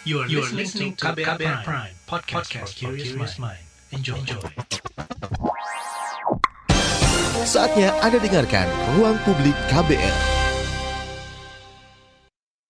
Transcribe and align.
You 0.00 0.24
are, 0.24 0.28
you 0.32 0.40
are 0.40 0.48
listening 0.56 0.96
to 0.96 1.12
KBR, 1.12 1.36
KBR 1.36 1.60
Prime, 1.60 1.60
Prime 1.60 1.92
podcast, 2.08 2.48
podcast 2.48 2.72
for 2.72 2.96
curious 2.96 3.36
mind. 3.36 3.60
Enjoy. 3.92 4.16
Enjoy. 4.16 4.40
Saatnya 7.44 7.92
Anda 8.00 8.16
dengarkan 8.16 8.64
Ruang 8.96 9.20
Publik 9.28 9.52
KBR. 9.68 10.16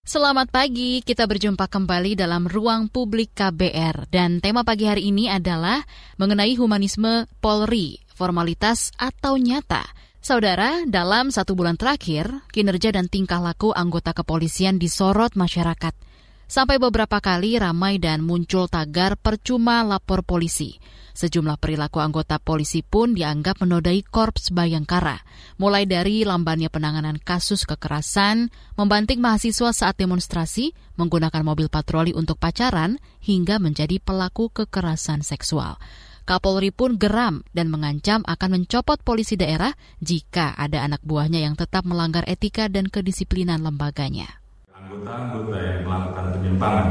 Selamat 0.02 0.50
pagi, 0.50 1.06
kita 1.06 1.30
berjumpa 1.30 1.70
kembali 1.70 2.18
dalam 2.18 2.50
Ruang 2.50 2.90
Publik 2.90 3.38
KBR. 3.38 4.10
Dan 4.10 4.42
tema 4.42 4.66
pagi 4.66 4.90
hari 4.90 5.14
ini 5.14 5.30
adalah 5.30 5.86
mengenai 6.18 6.58
humanisme 6.58 7.30
Polri, 7.38 8.02
formalitas 8.10 8.90
atau 8.98 9.38
nyata. 9.38 9.86
Saudara, 10.18 10.82
dalam 10.82 11.30
satu 11.30 11.54
bulan 11.54 11.78
terakhir, 11.78 12.42
kinerja 12.50 12.90
dan 12.90 13.06
tingkah 13.06 13.38
laku 13.38 13.70
anggota 13.70 14.18
kepolisian 14.18 14.82
disorot 14.82 15.38
masyarakat. 15.38 16.09
Sampai 16.50 16.82
beberapa 16.82 17.22
kali 17.22 17.62
ramai 17.62 18.02
dan 18.02 18.26
muncul 18.26 18.66
tagar 18.66 19.14
percuma 19.14 19.86
lapor 19.86 20.26
polisi. 20.26 20.82
Sejumlah 21.14 21.62
perilaku 21.62 22.02
anggota 22.02 22.42
polisi 22.42 22.82
pun 22.82 23.14
dianggap 23.14 23.62
menodai 23.62 24.02
Korps 24.02 24.50
Bayangkara, 24.50 25.22
mulai 25.62 25.86
dari 25.86 26.26
lambannya 26.26 26.66
penanganan 26.66 27.22
kasus 27.22 27.62
kekerasan, 27.62 28.50
membanting 28.74 29.22
mahasiswa 29.22 29.70
saat 29.70 29.94
demonstrasi, 29.94 30.74
menggunakan 30.98 31.46
mobil 31.46 31.70
patroli 31.70 32.10
untuk 32.18 32.42
pacaran, 32.42 32.98
hingga 33.22 33.62
menjadi 33.62 34.02
pelaku 34.02 34.50
kekerasan 34.50 35.22
seksual. 35.22 35.78
Kapolri 36.26 36.74
pun 36.74 36.98
geram 36.98 37.46
dan 37.54 37.70
mengancam 37.70 38.26
akan 38.26 38.58
mencopot 38.58 38.98
polisi 39.06 39.38
daerah 39.38 39.70
jika 40.02 40.58
ada 40.58 40.82
anak 40.82 40.98
buahnya 41.06 41.46
yang 41.46 41.54
tetap 41.54 41.86
melanggar 41.86 42.26
etika 42.26 42.66
dan 42.66 42.90
kedisiplinan 42.90 43.62
lembaganya 43.62 44.39
anggota-anggota 44.90 45.56
yang 45.62 45.78
melakukan 45.86 46.24
penyimpangan 46.34 46.88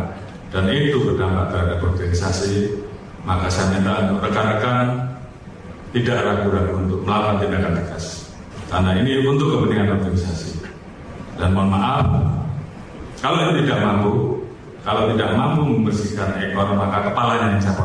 dan 0.55 0.63
itu 0.71 0.97
berdampak 1.03 1.51
terhadap 1.51 1.79
organisasi, 1.83 2.79
maka 3.27 3.51
saya 3.51 3.75
minta 3.75 4.07
untuk 4.07 4.23
rekan-rekan 4.23 4.87
tidak 5.91 6.17
ragu-ragu 6.23 6.73
untuk 6.79 7.03
melakukan 7.03 7.35
tindakan 7.43 7.73
tegas. 7.83 8.05
Karena 8.71 8.91
ini 9.03 9.19
untuk 9.27 9.51
kepentingan 9.51 9.99
organisasi. 9.99 10.63
Dan 11.35 11.51
mohon 11.51 11.75
maaf, 11.75 12.07
kalau 13.19 13.51
tidak 13.59 13.79
mampu, 13.83 14.13
kalau 14.87 15.11
tidak 15.11 15.29
mampu 15.35 15.61
membersihkan 15.67 16.39
ekor, 16.39 16.71
maka 16.79 17.11
kepalanya 17.11 17.59
yang 17.59 17.63
saya. 17.67 17.83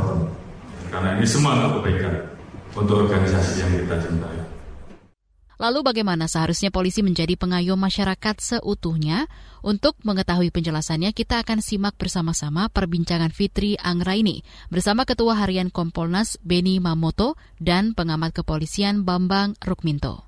Karena 0.94 1.18
ini 1.18 1.26
semua 1.26 1.58
untuk 1.58 1.82
kebaikan, 1.82 2.14
untuk 2.78 2.96
organisasi 3.10 3.66
yang 3.66 3.70
kita 3.82 3.98
cintai. 3.98 4.43
Lalu 5.54 5.86
bagaimana 5.86 6.26
seharusnya 6.26 6.74
polisi 6.74 7.00
menjadi 7.06 7.38
pengayom 7.38 7.78
masyarakat 7.78 8.36
seutuhnya? 8.42 9.30
Untuk 9.62 9.96
mengetahui 10.02 10.50
penjelasannya, 10.50 11.14
kita 11.14 11.40
akan 11.40 11.62
simak 11.62 11.94
bersama-sama 11.96 12.66
perbincangan 12.68 13.30
Fitri 13.30 13.78
Anggraini 13.78 14.42
bersama 14.68 15.06
Ketua 15.06 15.38
Harian 15.38 15.70
Kompolnas 15.70 16.36
Beni 16.42 16.82
Mamoto 16.82 17.38
dan 17.62 17.94
pengamat 17.94 18.34
kepolisian 18.34 19.06
Bambang 19.06 19.54
Rukminto. 19.62 20.26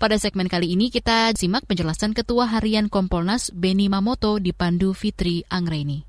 Pada 0.00 0.18
segmen 0.18 0.50
kali 0.50 0.74
ini 0.74 0.90
kita 0.90 1.30
simak 1.38 1.66
penjelasan 1.70 2.10
Ketua 2.10 2.50
Harian 2.50 2.90
Kompolnas 2.90 3.54
Beni 3.54 3.86
Mamoto 3.86 4.38
dipandu 4.42 4.94
Fitri 4.94 5.46
Anggraini. 5.46 6.02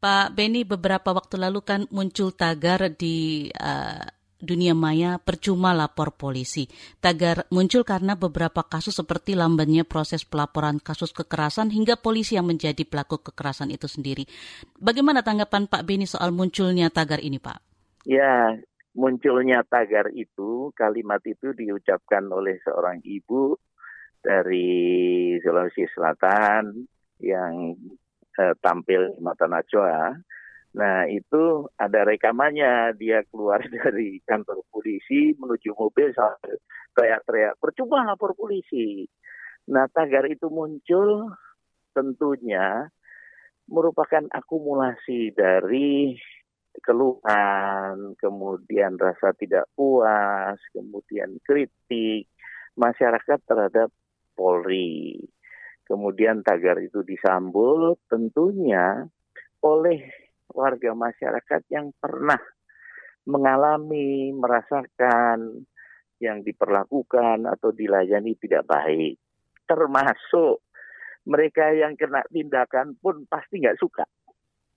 Pak 0.00 0.32
Beni, 0.32 0.64
beberapa 0.64 1.12
waktu 1.12 1.36
lalu 1.36 1.60
kan 1.60 1.84
muncul 1.92 2.32
tagar 2.32 2.88
di 2.96 3.52
uh, 3.52 4.19
dunia 4.40 4.72
maya 4.72 5.20
percuma 5.20 5.76
lapor 5.76 6.16
polisi. 6.16 6.66
Tagar 6.98 7.46
muncul 7.52 7.84
karena 7.84 8.16
beberapa 8.16 8.64
kasus 8.66 8.96
seperti 8.96 9.36
lambannya 9.36 9.84
proses 9.84 10.24
pelaporan 10.24 10.80
kasus 10.80 11.12
kekerasan 11.12 11.70
hingga 11.70 12.00
polisi 12.00 12.34
yang 12.34 12.48
menjadi 12.48 12.82
pelaku 12.88 13.20
kekerasan 13.20 13.70
itu 13.70 13.86
sendiri. 13.86 14.24
Bagaimana 14.80 15.20
tanggapan 15.20 15.68
Pak 15.68 15.84
Beni 15.84 16.08
soal 16.08 16.32
munculnya 16.32 16.88
tagar 16.88 17.20
ini, 17.20 17.38
Pak? 17.38 17.60
Ya, 18.08 18.56
munculnya 18.96 19.62
tagar 19.68 20.08
itu, 20.16 20.72
kalimat 20.72 21.20
itu 21.28 21.52
diucapkan 21.52 22.24
oleh 22.32 22.58
seorang 22.64 23.04
ibu 23.04 23.54
dari 24.20 25.36
Sulawesi 25.40 25.88
Selatan 25.92 26.84
yang 27.20 27.76
eh, 28.36 28.54
tampil 28.60 29.16
di 29.16 29.20
Mata 29.20 29.48
Najwa 29.48 30.16
Nah 30.70 31.02
itu 31.10 31.66
ada 31.74 32.06
rekamannya 32.06 32.94
dia 32.94 33.26
keluar 33.26 33.58
dari 33.74 34.22
kantor 34.22 34.62
polisi 34.70 35.34
menuju 35.34 35.74
mobil 35.74 36.14
sampai 36.14 36.58
teriak-teriak 36.94 37.58
percuma 37.58 38.06
lapor 38.06 38.38
polisi. 38.38 39.06
Nah 39.70 39.90
tagar 39.90 40.30
itu 40.30 40.46
muncul 40.46 41.30
tentunya 41.90 42.86
merupakan 43.70 44.26
akumulasi 44.30 45.30
dari 45.34 46.18
keluhan, 46.82 48.14
kemudian 48.18 48.94
rasa 48.94 49.34
tidak 49.34 49.66
puas, 49.74 50.58
kemudian 50.70 51.38
kritik 51.42 52.30
masyarakat 52.78 53.38
terhadap 53.46 53.90
Polri. 54.34 55.18
Kemudian 55.86 56.46
tagar 56.46 56.78
itu 56.78 57.02
disambut 57.02 57.98
tentunya 58.06 59.10
oleh 59.58 60.29
warga 60.52 60.92
masyarakat 60.94 61.62
yang 61.70 61.92
pernah 61.98 62.38
mengalami, 63.28 64.32
merasakan 64.32 65.64
yang 66.20 66.44
diperlakukan 66.44 67.48
atau 67.48 67.72
dilayani 67.72 68.36
tidak 68.36 68.68
baik. 68.68 69.16
Termasuk 69.64 70.60
mereka 71.28 71.72
yang 71.72 71.96
kena 71.96 72.24
tindakan 72.28 72.96
pun 73.00 73.24
pasti 73.28 73.60
nggak 73.60 73.80
suka. 73.80 74.04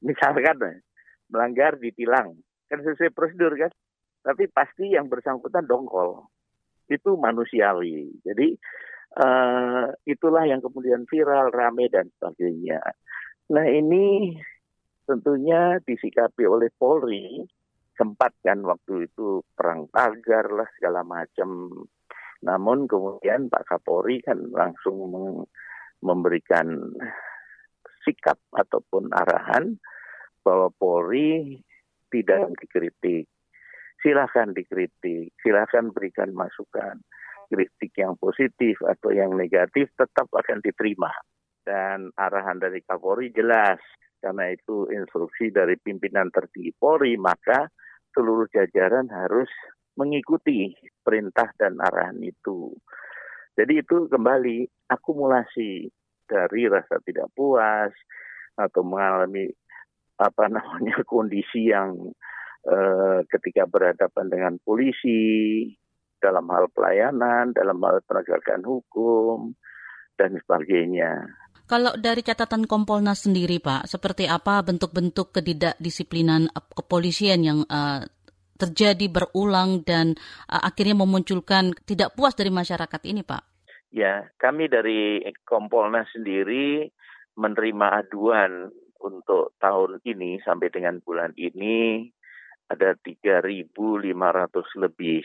Misalkan 0.04 0.84
melanggar 1.32 1.80
ditilang, 1.80 2.36
kan 2.68 2.80
sesuai 2.84 3.12
prosedur 3.16 3.56
kan. 3.56 3.72
Tapi 4.24 4.48
pasti 4.48 4.96
yang 4.96 5.12
bersangkutan 5.12 5.68
dongkol. 5.68 6.32
Itu 6.88 7.20
manusiawi. 7.20 8.24
Jadi 8.24 8.56
uh, 9.20 9.92
itulah 10.08 10.48
yang 10.48 10.64
kemudian 10.64 11.04
viral, 11.08 11.52
rame 11.52 11.92
dan 11.92 12.08
sebagainya. 12.16 12.80
Nah 13.52 13.68
ini 13.68 14.36
tentunya 15.04 15.78
disikapi 15.84 16.48
oleh 16.48 16.72
Polri 16.74 17.44
sempat 17.94 18.34
kan 18.42 18.62
waktu 18.66 19.06
itu 19.06 19.46
perang 19.54 19.86
tagar 19.94 20.50
lah 20.50 20.68
segala 20.78 21.06
macam. 21.06 21.70
Namun 22.44 22.90
kemudian 22.90 23.48
Pak 23.48 23.64
Kapolri 23.70 24.20
kan 24.20 24.40
langsung 24.52 25.08
memberikan 26.04 26.68
sikap 28.04 28.36
ataupun 28.52 29.16
arahan 29.16 29.80
bahwa 30.44 30.68
Polri 30.76 31.56
tidak 32.12 32.52
dikritik. 32.60 33.32
Silahkan 34.04 34.52
dikritik, 34.52 35.32
silahkan 35.40 35.88
berikan 35.96 36.36
masukan. 36.36 37.00
Kritik 37.48 37.96
yang 37.96 38.20
positif 38.20 38.76
atau 38.84 39.14
yang 39.16 39.38
negatif 39.40 39.88
tetap 39.96 40.28
akan 40.28 40.60
diterima. 40.60 41.14
Dan 41.64 42.12
arahan 42.20 42.60
dari 42.60 42.84
Kapolri 42.84 43.32
jelas 43.32 43.80
karena 44.24 44.56
itu 44.56 44.88
instruksi 44.88 45.52
dari 45.52 45.76
pimpinan 45.76 46.32
tertinggi 46.32 46.72
Polri, 46.80 47.20
maka 47.20 47.68
seluruh 48.16 48.48
jajaran 48.48 49.12
harus 49.12 49.52
mengikuti 50.00 50.72
perintah 51.04 51.52
dan 51.60 51.76
arahan 51.84 52.24
itu. 52.24 52.72
Jadi 53.54 53.84
itu 53.84 54.08
kembali 54.08 54.88
akumulasi 54.90 55.92
dari 56.24 56.66
rasa 56.72 56.98
tidak 57.04 57.30
puas 57.36 57.92
atau 58.56 58.82
mengalami 58.82 59.52
apa 60.18 60.48
namanya 60.48 61.04
kondisi 61.12 61.70
yang 61.70 61.94
eh, 62.66 63.20
ketika 63.28 63.68
berhadapan 63.68 64.26
dengan 64.32 64.54
polisi 64.64 65.68
dalam 66.18 66.48
hal 66.50 66.72
pelayanan, 66.72 67.52
dalam 67.52 67.78
hal 67.84 68.00
penegakan 68.08 68.64
hukum 68.64 69.52
dan 70.16 70.40
sebagainya. 70.40 71.28
Kalau 71.64 71.96
dari 71.96 72.20
catatan 72.20 72.68
Kompolnas 72.68 73.24
sendiri, 73.24 73.64
Pak, 73.64 73.88
seperti 73.88 74.28
apa 74.28 74.60
bentuk-bentuk 74.68 75.32
ketidakdisiplinan 75.32 76.52
kepolisian 76.76 77.40
yang 77.40 77.60
uh, 77.72 78.04
terjadi 78.60 79.08
berulang 79.08 79.80
dan 79.88 80.20
uh, 80.52 80.60
akhirnya 80.60 81.00
memunculkan 81.00 81.72
tidak 81.88 82.14
puas 82.20 82.36
dari 82.36 82.52
masyarakat 82.52 83.02
ini, 83.08 83.24
Pak? 83.24 83.44
Ya, 83.96 84.28
kami 84.36 84.68
dari 84.68 85.24
Kompolnas 85.48 86.12
sendiri 86.12 86.92
menerima 87.40 87.88
aduan 88.06 88.68
untuk 89.00 89.56
tahun 89.64 90.04
ini 90.04 90.44
sampai 90.44 90.68
dengan 90.68 91.00
bulan 91.00 91.32
ini 91.40 92.12
ada 92.68 92.96
3.500 93.00 93.72
lebih. 94.84 95.24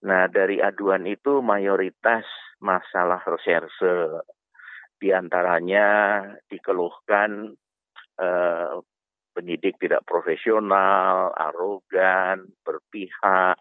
Nah, 0.00 0.28
dari 0.32 0.64
aduan 0.64 1.04
itu 1.04 1.44
mayoritas 1.44 2.24
masalah 2.60 3.20
reserse 3.24 4.24
di 5.00 5.10
antaranya 5.16 6.20
dikeluhkan 6.52 7.56
eh, 8.20 8.74
penyidik 9.32 9.80
tidak 9.80 10.04
profesional, 10.04 11.32
arogan, 11.32 12.44
berpihak, 12.60 13.56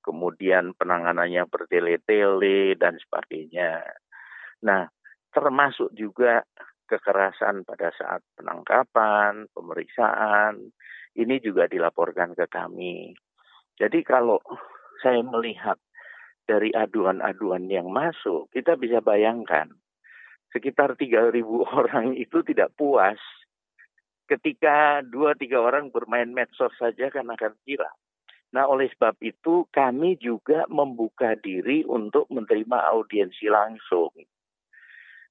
kemudian 0.00 0.72
penanganannya 0.72 1.44
bertele-tele 1.44 2.72
dan 2.80 2.96
sebagainya. 2.96 3.84
Nah, 4.64 4.88
termasuk 5.28 5.92
juga 5.92 6.40
kekerasan 6.88 7.68
pada 7.68 7.92
saat 7.92 8.24
penangkapan, 8.40 9.44
pemeriksaan, 9.52 10.72
ini 11.20 11.36
juga 11.44 11.68
dilaporkan 11.68 12.32
ke 12.32 12.48
kami. 12.48 13.12
Jadi 13.76 14.00
kalau 14.00 14.40
saya 15.04 15.20
melihat 15.20 15.76
dari 16.48 16.72
aduan-aduan 16.72 17.68
yang 17.68 17.92
masuk, 17.92 18.48
kita 18.56 18.80
bisa 18.80 19.04
bayangkan 19.04 19.68
sekitar 20.52 20.96
3.000 20.96 21.44
orang 21.80 22.16
itu 22.16 22.40
tidak 22.44 22.72
puas 22.76 23.18
ketika 24.28 25.00
dua 25.08 25.32
tiga 25.32 25.58
orang 25.58 25.88
bermain 25.88 26.28
medsos 26.28 26.70
saja 26.76 27.08
kan 27.08 27.26
akan 27.32 27.56
viral. 27.64 27.96
Nah, 28.52 28.64
oleh 28.68 28.88
sebab 28.92 29.16
itu 29.24 29.68
kami 29.72 30.16
juga 30.20 30.68
membuka 30.68 31.36
diri 31.36 31.84
untuk 31.84 32.28
menerima 32.32 32.78
audiensi 32.92 33.48
langsung. 33.48 34.12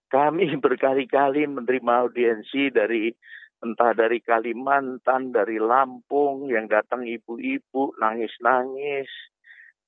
Kami 0.10 0.54
berkali-kali 0.66 1.46
menerima 1.46 1.92
audiensi 2.06 2.74
dari 2.74 3.10
entah 3.58 3.94
dari 3.98 4.22
Kalimantan, 4.22 5.34
dari 5.34 5.58
Lampung 5.58 6.46
yang 6.50 6.69
datang 6.69 7.10
ibu-ibu 7.10 7.98
nangis-nangis 7.98 9.10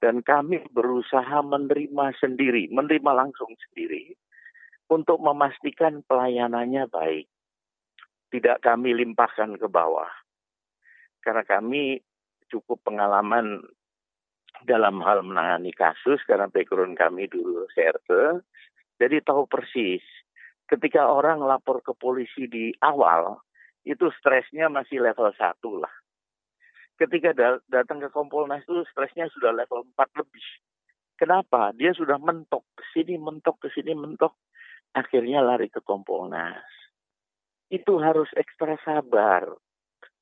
dan 0.01 0.25
kami 0.25 0.65
berusaha 0.73 1.45
menerima 1.45 2.17
sendiri, 2.17 2.65
menerima 2.73 3.11
langsung 3.13 3.53
sendiri 3.69 4.17
untuk 4.89 5.21
memastikan 5.21 6.01
pelayanannya 6.05 6.89
baik. 6.89 7.27
Tidak 8.29 8.61
kami 8.61 8.93
limpahkan 8.93 9.57
ke 9.57 9.65
bawah. 9.69 10.09
Karena 11.21 11.45
kami 11.45 12.01
cukup 12.49 12.81
pengalaman 12.85 13.61
dalam 14.65 14.99
hal 15.05 15.21
menangani 15.21 15.71
kasus 15.71 16.19
karena 16.25 16.49
background 16.49 16.97
kami 16.97 17.29
dulu 17.29 17.69
CRT. 17.73 18.41
Jadi 18.99 19.23
tahu 19.23 19.47
persis 19.47 20.03
ketika 20.69 21.09
orang 21.09 21.41
lapor 21.41 21.81
ke 21.81 21.95
polisi 21.97 22.45
di 22.45 22.69
awal 22.83 23.41
itu 23.87 24.11
stresnya 24.19 24.67
masih 24.69 25.01
level 25.01 25.31
1 25.33 25.57
lah. 25.81 25.93
Ketika 26.99 27.31
datang 27.71 28.03
ke 28.03 28.11
Kompolnas 28.11 28.67
itu 28.67 28.83
stresnya 28.91 29.31
sudah 29.31 29.55
level 29.55 29.87
4 29.95 30.19
lebih. 30.19 30.45
Kenapa? 31.15 31.71
Dia 31.75 31.95
sudah 31.95 32.19
mentok 32.19 32.63
ke 32.75 32.83
sini, 32.91 33.15
mentok 33.15 33.59
ke 33.63 33.67
sini, 33.71 33.95
mentok. 33.95 34.35
Akhirnya 34.97 35.45
lari 35.45 35.69
ke 35.69 35.81
Kompolnas. 35.81 36.65
Itu 37.69 38.01
harus 38.01 38.27
ekstra 38.33 38.77
sabar 38.81 39.45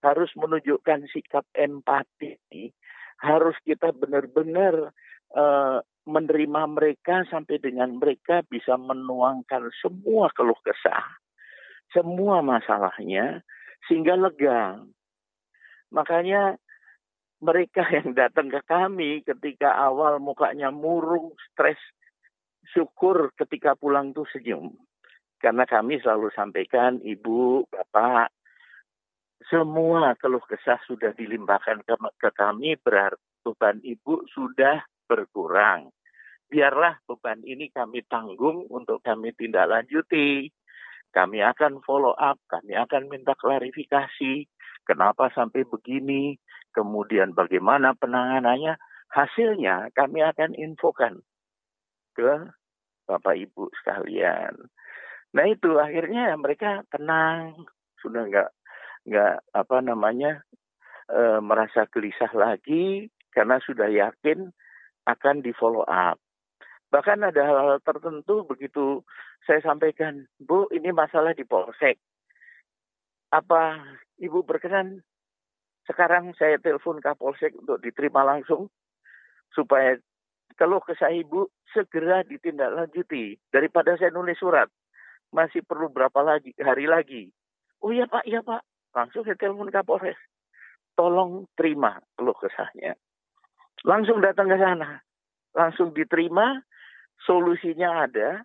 harus 0.05 0.29
menunjukkan 0.37 1.09
sikap 1.09 1.45
empati, 1.57 2.37
harus 3.21 3.55
kita 3.65 3.89
benar-benar 3.91 4.93
uh, 5.33 5.81
menerima 6.07 6.61
mereka 6.71 7.25
sampai 7.27 7.59
dengan 7.59 7.97
mereka 7.97 8.45
bisa 8.47 8.77
menuangkan 8.77 9.73
semua 9.81 10.29
keluh 10.31 10.57
kesah, 10.63 11.03
semua 11.91 12.45
masalahnya, 12.45 13.41
sehingga 13.89 14.15
lega. 14.15 14.79
Makanya 15.91 16.55
mereka 17.41 17.83
yang 17.95 18.15
datang 18.15 18.47
ke 18.53 18.61
kami 18.63 19.25
ketika 19.25 19.75
awal 19.75 20.21
mukanya 20.21 20.71
murung, 20.71 21.35
stres, 21.51 21.79
syukur 22.73 23.31
ketika 23.37 23.75
pulang 23.77 24.11
tuh 24.11 24.27
senyum. 24.31 24.75
Karena 25.37 25.69
kami 25.69 26.01
selalu 26.01 26.33
sampaikan, 26.33 26.97
Ibu, 26.97 27.69
Bapak, 27.69 28.33
semua 29.47 30.17
keluh 30.17 30.41
kesah 30.43 30.81
sudah 30.89 31.13
dilimpahkan 31.13 31.85
ke, 31.85 31.93
ke 32.17 32.29
kami 32.33 32.73
berarti 32.81 33.21
beban 33.47 33.79
ibu 33.79 34.27
sudah 34.27 34.83
berkurang. 35.07 35.87
Biarlah 36.51 36.99
beban 37.07 37.39
ini 37.47 37.71
kami 37.71 38.03
tanggung 38.11 38.67
untuk 38.67 38.99
kami 38.99 39.31
tindak 39.39 39.71
lanjuti. 39.71 40.51
Kami 41.15 41.39
akan 41.39 41.79
follow 41.87 42.11
up, 42.19 42.35
kami 42.51 42.75
akan 42.75 43.07
minta 43.07 43.31
klarifikasi, 43.39 44.43
kenapa 44.83 45.31
sampai 45.31 45.63
begini, 45.63 46.35
kemudian 46.75 47.31
bagaimana 47.31 47.95
penanganannya. 47.95 48.75
Hasilnya 49.07 49.95
kami 49.95 50.19
akan 50.19 50.51
infokan 50.59 51.23
ke 52.11 52.51
Bapak 53.07 53.39
Ibu 53.39 53.71
sekalian. 53.81 54.53
Nah 55.31 55.45
itu 55.47 55.79
akhirnya 55.79 56.35
mereka 56.35 56.83
tenang, 56.91 57.65
sudah 58.03 58.27
nggak 58.27 58.49
nggak 59.07 59.35
apa 59.55 59.77
namanya 59.79 60.43
e, 61.07 61.39
merasa 61.39 61.87
gelisah 61.87 62.31
lagi 62.35 63.07
karena 63.31 63.63
sudah 63.63 63.87
yakin 63.87 64.51
akan 65.07 65.39
di 65.39 65.55
follow 65.55 65.87
up. 65.87 66.19
Bahkan 66.91 67.19
ada 67.23 67.41
hal-hal 67.43 67.79
tertentu 67.83 68.47
begitu 68.47 69.03
saya 69.47 69.63
sampaikan, 69.63 70.27
Bu, 70.39 70.67
ini 70.75 70.91
masalah 70.91 71.31
di 71.31 71.47
polsek. 71.47 71.99
Apa 73.31 73.79
Ibu 74.19 74.43
berkenan 74.43 75.03
sekarang 75.87 76.35
saya 76.35 76.59
telepon 76.59 76.99
Kapolsek 76.99 77.55
untuk 77.55 77.79
diterima 77.79 78.23
langsung 78.27 78.67
supaya 79.55 79.95
kalau 80.57 80.81
kesah 80.81 81.13
Ibu 81.13 81.53
segera 81.69 82.25
ditindaklanjuti 82.25 83.37
daripada 83.53 83.93
saya 83.95 84.09
nulis 84.09 84.41
surat 84.41 84.65
masih 85.29 85.61
perlu 85.61 85.93
berapa 85.93 86.17
lagi 86.25 86.51
hari 86.57 86.89
lagi. 86.89 87.29
Oh 87.85 87.93
iya 87.93 88.09
Pak, 88.09 88.25
iya 88.25 88.41
Pak. 88.41 88.65
Langsung 88.97 89.21
saya 89.21 89.37
telepon 89.37 89.69
Kapolres. 89.69 90.17
Tolong 90.97 91.45
terima 91.53 92.01
keluh 92.17 92.33
kesahnya. 92.33 92.97
Langsung 93.85 94.17
datang 94.25 94.49
ke 94.49 94.57
sana. 94.57 94.97
Langsung 95.53 95.93
diterima, 95.93 96.57
solusinya 97.21 98.09
ada. 98.09 98.41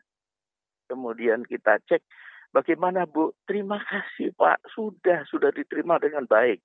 Kemudian 0.92 1.48
kita 1.48 1.80
cek 1.88 2.04
bagaimana 2.52 3.08
Bu. 3.08 3.32
Terima 3.48 3.80
kasih 3.80 4.36
Pak, 4.36 4.68
sudah 4.76 5.24
sudah 5.32 5.48
diterima 5.48 5.96
dengan 5.96 6.28
baik. 6.28 6.60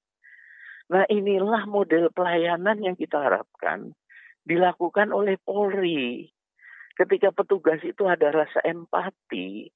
Nah 0.92 1.08
inilah 1.08 1.64
model 1.68 2.12
pelayanan 2.12 2.84
yang 2.84 3.00
kita 3.00 3.16
harapkan 3.16 3.96
dilakukan 4.48 5.12
oleh 5.12 5.36
Polri. 5.44 6.32
Ketika 6.96 7.30
petugas 7.36 7.84
itu 7.84 8.08
ada 8.08 8.32
rasa 8.34 8.64
empati, 8.64 9.70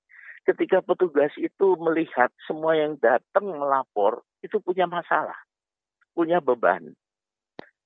ketika 0.47 0.81
petugas 0.81 1.29
itu 1.37 1.77
melihat 1.77 2.33
semua 2.47 2.73
yang 2.73 2.97
datang 2.97 3.45
melapor 3.45 4.25
itu 4.41 4.57
punya 4.63 4.89
masalah, 4.89 5.37
punya 6.17 6.41
beban. 6.41 6.97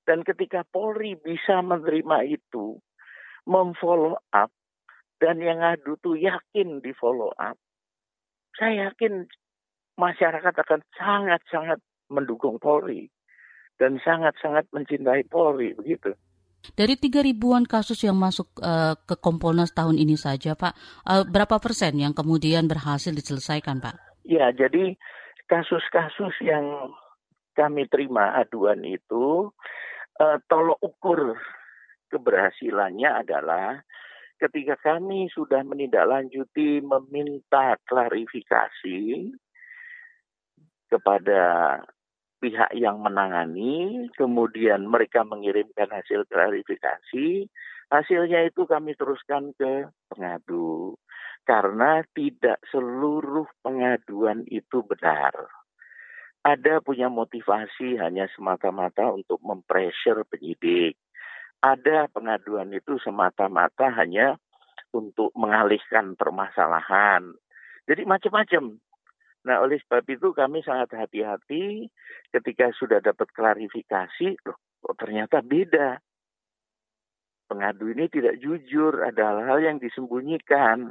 Dan 0.06 0.22
ketika 0.22 0.62
Polri 0.70 1.18
bisa 1.18 1.60
menerima 1.60 2.38
itu, 2.38 2.78
memfollow 3.44 4.16
up, 4.32 4.48
dan 5.18 5.42
yang 5.42 5.60
ngadu 5.60 5.98
tuh 6.00 6.16
yakin 6.16 6.80
di 6.80 6.94
follow 6.96 7.34
up, 7.36 7.58
saya 8.56 8.88
yakin 8.88 9.28
masyarakat 10.00 10.54
akan 10.54 10.80
sangat-sangat 10.96 11.82
mendukung 12.08 12.56
Polri 12.56 13.10
dan 13.76 14.00
sangat-sangat 14.00 14.64
mencintai 14.72 15.28
Polri 15.28 15.76
begitu. 15.76 16.16
Dari 16.74 16.98
tiga 16.98 17.22
ribuan 17.22 17.62
kasus 17.68 18.02
yang 18.02 18.18
masuk 18.18 18.50
uh, 18.58 18.98
ke 19.06 19.14
Kompolnas 19.20 19.70
tahun 19.70 20.00
ini 20.00 20.18
saja, 20.18 20.58
Pak, 20.58 20.74
uh, 21.06 21.22
berapa 21.28 21.62
persen 21.62 22.00
yang 22.00 22.16
kemudian 22.16 22.66
berhasil 22.66 23.14
diselesaikan, 23.14 23.78
Pak? 23.78 24.24
Ya, 24.26 24.50
jadi 24.50 24.98
kasus-kasus 25.46 26.34
yang 26.42 26.90
kami 27.54 27.86
terima 27.86 28.34
aduan 28.34 28.82
itu, 28.82 29.54
uh, 30.18 30.38
tolok 30.50 30.82
ukur 30.82 31.38
keberhasilannya 32.10 33.10
adalah 33.22 33.84
ketika 34.36 34.76
kami 34.76 35.32
sudah 35.32 35.64
menindaklanjuti 35.64 36.84
meminta 36.84 37.80
klarifikasi 37.88 39.32
kepada 40.86 41.42
pihak 42.46 42.70
yang 42.78 43.02
menangani, 43.02 44.06
kemudian 44.14 44.86
mereka 44.86 45.26
mengirimkan 45.26 45.90
hasil 45.90 46.30
klarifikasi, 46.30 47.50
hasilnya 47.90 48.46
itu 48.46 48.62
kami 48.70 48.94
teruskan 48.94 49.50
ke 49.58 49.90
pengadu. 50.06 50.94
Karena 51.42 52.06
tidak 52.14 52.62
seluruh 52.70 53.50
pengaduan 53.66 54.46
itu 54.46 54.86
benar. 54.86 55.34
Ada 56.46 56.78
punya 56.78 57.10
motivasi 57.10 57.98
hanya 57.98 58.30
semata-mata 58.30 59.10
untuk 59.10 59.42
mempressure 59.42 60.22
penyidik. 60.30 60.94
Ada 61.58 62.06
pengaduan 62.14 62.70
itu 62.70 63.02
semata-mata 63.02 63.90
hanya 63.90 64.38
untuk 64.94 65.34
mengalihkan 65.34 66.14
permasalahan. 66.14 67.34
Jadi 67.90 68.06
macam-macam. 68.06 68.78
Nah, 69.46 69.62
oleh 69.62 69.78
sebab 69.78 70.02
itu 70.10 70.34
kami 70.34 70.66
sangat 70.66 70.90
hati-hati 70.98 71.86
ketika 72.34 72.74
sudah 72.74 72.98
dapat 72.98 73.30
klarifikasi, 73.30 74.34
loh, 74.42 74.58
kok 74.82 74.96
ternyata 74.98 75.38
beda. 75.38 76.02
Pengadu 77.46 77.94
ini 77.94 78.10
tidak 78.10 78.42
jujur, 78.42 79.06
ada 79.06 79.30
hal-hal 79.30 79.62
yang 79.62 79.76
disembunyikan. 79.78 80.90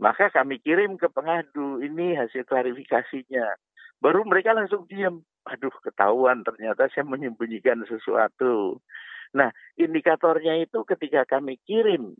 Maka 0.00 0.32
kami 0.32 0.64
kirim 0.64 0.96
ke 0.96 1.12
pengadu, 1.12 1.84
ini 1.84 2.16
hasil 2.16 2.48
klarifikasinya. 2.48 3.60
Baru 4.00 4.24
mereka 4.24 4.56
langsung 4.56 4.88
diam. 4.88 5.20
Aduh, 5.44 5.74
ketahuan 5.84 6.40
ternyata 6.48 6.88
saya 6.88 7.04
menyembunyikan 7.04 7.84
sesuatu. 7.84 8.80
Nah, 9.36 9.52
indikatornya 9.76 10.56
itu 10.64 10.88
ketika 10.88 11.28
kami 11.28 11.60
kirim 11.68 12.16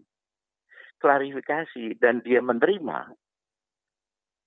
klarifikasi 1.01 1.97
dan 1.97 2.21
dia 2.21 2.45
menerima, 2.45 3.17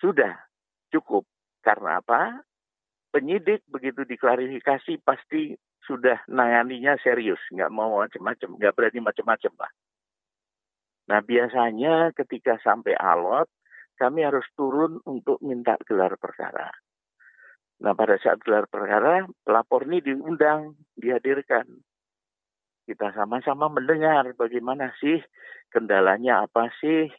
Sudah 0.02 0.51
cukup. 0.92 1.26
Karena 1.64 2.04
apa? 2.04 2.44
Penyidik 3.12 3.64
begitu 3.68 4.08
diklarifikasi 4.08 5.04
pasti 5.04 5.56
sudah 5.84 6.24
nanganinya 6.30 6.96
serius, 7.02 7.42
nggak 7.52 7.74
mau 7.74 8.00
macam-macam, 8.00 8.56
nggak 8.56 8.76
berani 8.78 9.00
macam-macam 9.02 9.54
lah. 9.60 9.72
Nah 11.12 11.20
biasanya 11.20 12.16
ketika 12.16 12.62
sampai 12.64 12.96
alot, 12.96 13.50
kami 14.00 14.24
harus 14.24 14.46
turun 14.56 15.04
untuk 15.04 15.42
minta 15.44 15.76
gelar 15.84 16.16
perkara. 16.16 16.72
Nah 17.82 17.94
pada 17.98 18.16
saat 18.22 18.40
gelar 18.46 18.70
perkara, 18.70 19.26
pelapor 19.44 19.90
ini 19.90 20.00
diundang, 20.00 20.78
dihadirkan. 20.96 21.66
Kita 22.86 23.12
sama-sama 23.12 23.68
mendengar 23.68 24.26
bagaimana 24.38 24.94
sih 25.02 25.20
kendalanya 25.74 26.46
apa 26.46 26.70
sih, 26.80 27.10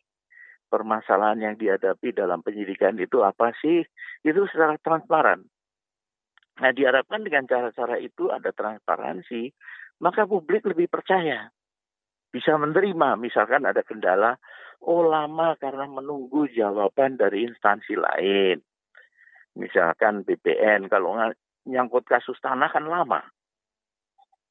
permasalahan 0.73 1.45
yang 1.45 1.55
dihadapi 1.61 2.17
dalam 2.17 2.41
penyidikan 2.41 2.97
itu 2.97 3.21
apa 3.21 3.52
sih, 3.61 3.85
itu 4.25 4.41
secara 4.49 4.81
transparan. 4.81 5.45
Nah 6.64 6.73
diharapkan 6.73 7.21
dengan 7.21 7.45
cara-cara 7.45 8.00
itu 8.00 8.33
ada 8.33 8.49
transparansi, 8.57 9.52
maka 10.00 10.25
publik 10.25 10.64
lebih 10.64 10.88
percaya. 10.88 11.52
Bisa 12.33 12.57
menerima, 12.57 13.21
misalkan 13.21 13.69
ada 13.69 13.85
kendala, 13.85 14.41
oh 14.81 15.05
lama 15.05 15.52
karena 15.61 15.85
menunggu 15.85 16.49
jawaban 16.49 17.21
dari 17.21 17.45
instansi 17.45 17.93
lain. 17.93 18.57
Misalkan 19.52 20.25
BPN, 20.25 20.88
kalau 20.88 21.12
nyangkut 21.69 22.09
kasus 22.09 22.41
tanah 22.41 22.73
kan 22.73 22.88
lama. 22.88 23.21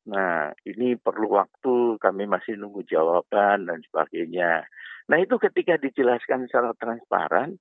Nah, 0.01 0.53
ini 0.65 0.97
perlu 0.97 1.37
waktu, 1.37 1.97
kami 2.01 2.25
masih 2.25 2.57
nunggu 2.57 2.85
jawaban 2.85 3.69
dan 3.69 3.81
sebagainya. 3.85 4.65
Nah, 5.11 5.19
itu 5.19 5.35
ketika 5.35 5.75
dijelaskan 5.75 6.47
secara 6.47 6.71
transparan, 6.79 7.59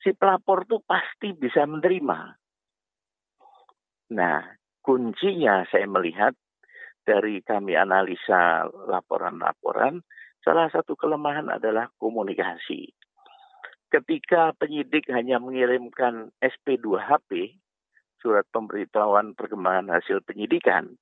si 0.00 0.16
pelapor 0.16 0.64
tuh 0.64 0.80
pasti 0.80 1.36
bisa 1.36 1.68
menerima. 1.68 2.40
Nah, 4.16 4.40
kuncinya 4.80 5.68
saya 5.68 5.84
melihat 5.84 6.32
dari 7.04 7.44
kami 7.44 7.76
analisa 7.76 8.64
laporan-laporan, 8.88 10.00
salah 10.40 10.72
satu 10.72 10.96
kelemahan 10.96 11.52
adalah 11.52 11.92
komunikasi. 12.00 12.88
Ketika 13.92 14.56
penyidik 14.56 15.04
hanya 15.12 15.36
mengirimkan 15.36 16.32
SP2HP, 16.40 17.60
surat 18.24 18.48
pemberitahuan 18.48 19.36
perkembangan 19.36 20.00
hasil 20.00 20.24
penyidikan, 20.24 20.96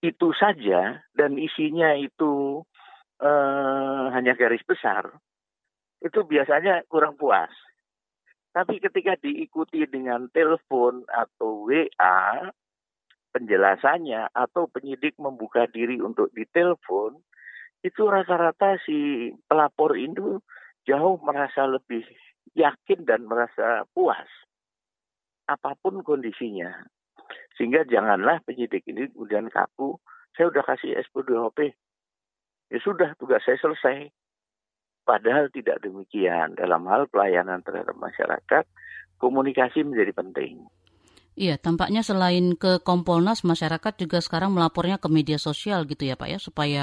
itu 0.00 0.32
saja 0.36 1.04
dan 1.12 1.36
isinya 1.36 1.92
itu 1.96 2.64
eh, 3.24 4.04
hanya 4.12 4.36
garis 4.36 4.62
besar, 4.62 5.08
itu 6.04 6.20
biasanya 6.28 6.84
kurang 6.92 7.16
puas. 7.16 7.50
Tapi 8.54 8.78
ketika 8.78 9.18
diikuti 9.18 9.82
dengan 9.88 10.30
telepon 10.30 11.02
atau 11.10 11.66
WA, 11.66 12.52
penjelasannya 13.34 14.30
atau 14.30 14.70
penyidik 14.70 15.18
membuka 15.18 15.66
diri 15.66 15.98
untuk 15.98 16.30
ditelepon, 16.30 17.18
itu 17.82 18.02
rata-rata 18.06 18.78
si 18.86 19.28
pelapor 19.50 19.98
itu 19.98 20.38
jauh 20.86 21.18
merasa 21.18 21.66
lebih 21.66 22.06
yakin 22.54 23.02
dan 23.02 23.26
merasa 23.26 23.82
puas. 23.90 24.30
Apa 25.50 25.74
pun 25.82 26.06
kondisinya. 26.06 26.86
Sehingga 27.58 27.82
janganlah 27.90 28.38
penyidik 28.46 28.86
ini 28.86 29.10
kemudian 29.10 29.50
kaku, 29.50 29.98
saya 30.38 30.54
udah 30.54 30.62
kasih 30.62 30.94
SP2HP. 31.10 31.74
Ya 32.74 32.82
sudah, 32.82 33.14
tugas 33.14 33.38
saya 33.46 33.54
selesai. 33.62 34.10
Padahal 35.06 35.46
tidak 35.54 35.78
demikian. 35.78 36.58
Dalam 36.58 36.82
hal 36.90 37.06
pelayanan 37.06 37.62
terhadap 37.62 37.94
masyarakat, 37.94 38.66
komunikasi 39.22 39.86
menjadi 39.86 40.10
penting. 40.10 40.66
Iya, 41.38 41.58
tampaknya 41.58 42.02
selain 42.02 42.58
ke 42.58 42.82
Kompolnas, 42.82 43.46
masyarakat 43.46 43.94
juga 43.98 44.18
sekarang 44.22 44.54
melapornya 44.54 44.98
ke 44.98 45.06
media 45.10 45.38
sosial 45.38 45.82
gitu 45.86 46.06
ya 46.06 46.14
Pak 46.14 46.28
ya, 46.30 46.38
supaya 46.38 46.82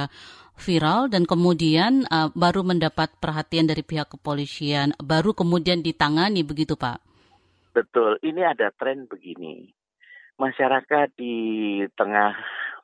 viral 0.60 1.08
dan 1.08 1.24
kemudian 1.24 2.04
uh, 2.12 2.32
baru 2.36 2.64
mendapat 2.64 3.16
perhatian 3.20 3.68
dari 3.68 3.84
pihak 3.84 4.12
kepolisian, 4.16 4.92
baru 5.00 5.32
kemudian 5.32 5.80
ditangani 5.80 6.44
begitu 6.44 6.76
Pak? 6.76 7.00
Betul, 7.72 8.20
ini 8.28 8.44
ada 8.44 8.76
tren 8.76 9.08
begini 9.08 9.72
masyarakat 10.42 11.14
di 11.14 11.36
tengah 11.94 12.34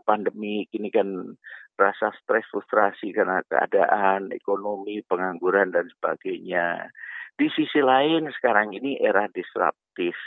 pandemi 0.05 0.69
ini 0.69 0.93
kan 0.93 1.33
rasa 1.77 2.09
stres 2.17 2.49
frustrasi 2.49 3.13
karena 3.13 3.45
keadaan 3.45 4.33
ekonomi 4.33 5.05
pengangguran 5.05 5.69
dan 5.69 5.85
sebagainya. 5.93 6.89
Di 7.37 7.53
sisi 7.53 7.79
lain 7.85 8.33
sekarang 8.33 8.73
ini 8.73 8.97
era 8.97 9.29
disruptif. 9.29 10.17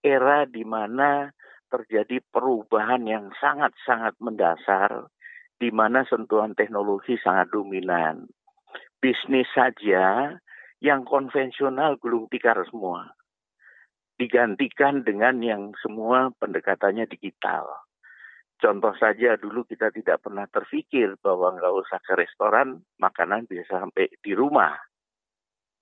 Era 0.00 0.48
di 0.48 0.64
mana 0.64 1.28
terjadi 1.68 2.24
perubahan 2.32 3.04
yang 3.04 3.28
sangat-sangat 3.36 4.16
mendasar 4.18 5.12
di 5.60 5.68
mana 5.68 6.08
sentuhan 6.08 6.56
teknologi 6.56 7.20
sangat 7.20 7.52
dominan. 7.52 8.24
Bisnis 8.96 9.46
saja 9.52 10.32
yang 10.80 11.04
konvensional 11.04 12.00
gulung 12.00 12.32
tikar 12.32 12.56
semua. 12.72 13.12
Digantikan 14.16 15.04
dengan 15.04 15.44
yang 15.44 15.76
semua 15.84 16.32
pendekatannya 16.40 17.04
digital. 17.08 17.68
Contoh 18.60 18.92
saja 19.00 19.40
dulu 19.40 19.64
kita 19.64 19.88
tidak 19.88 20.20
pernah 20.20 20.44
terpikir 20.44 21.16
bahwa 21.24 21.56
nggak 21.56 21.74
usah 21.80 21.98
ke 22.04 22.12
restoran, 22.12 22.84
makanan 23.00 23.48
bisa 23.48 23.80
sampai 23.80 24.12
di 24.20 24.36
rumah. 24.36 24.76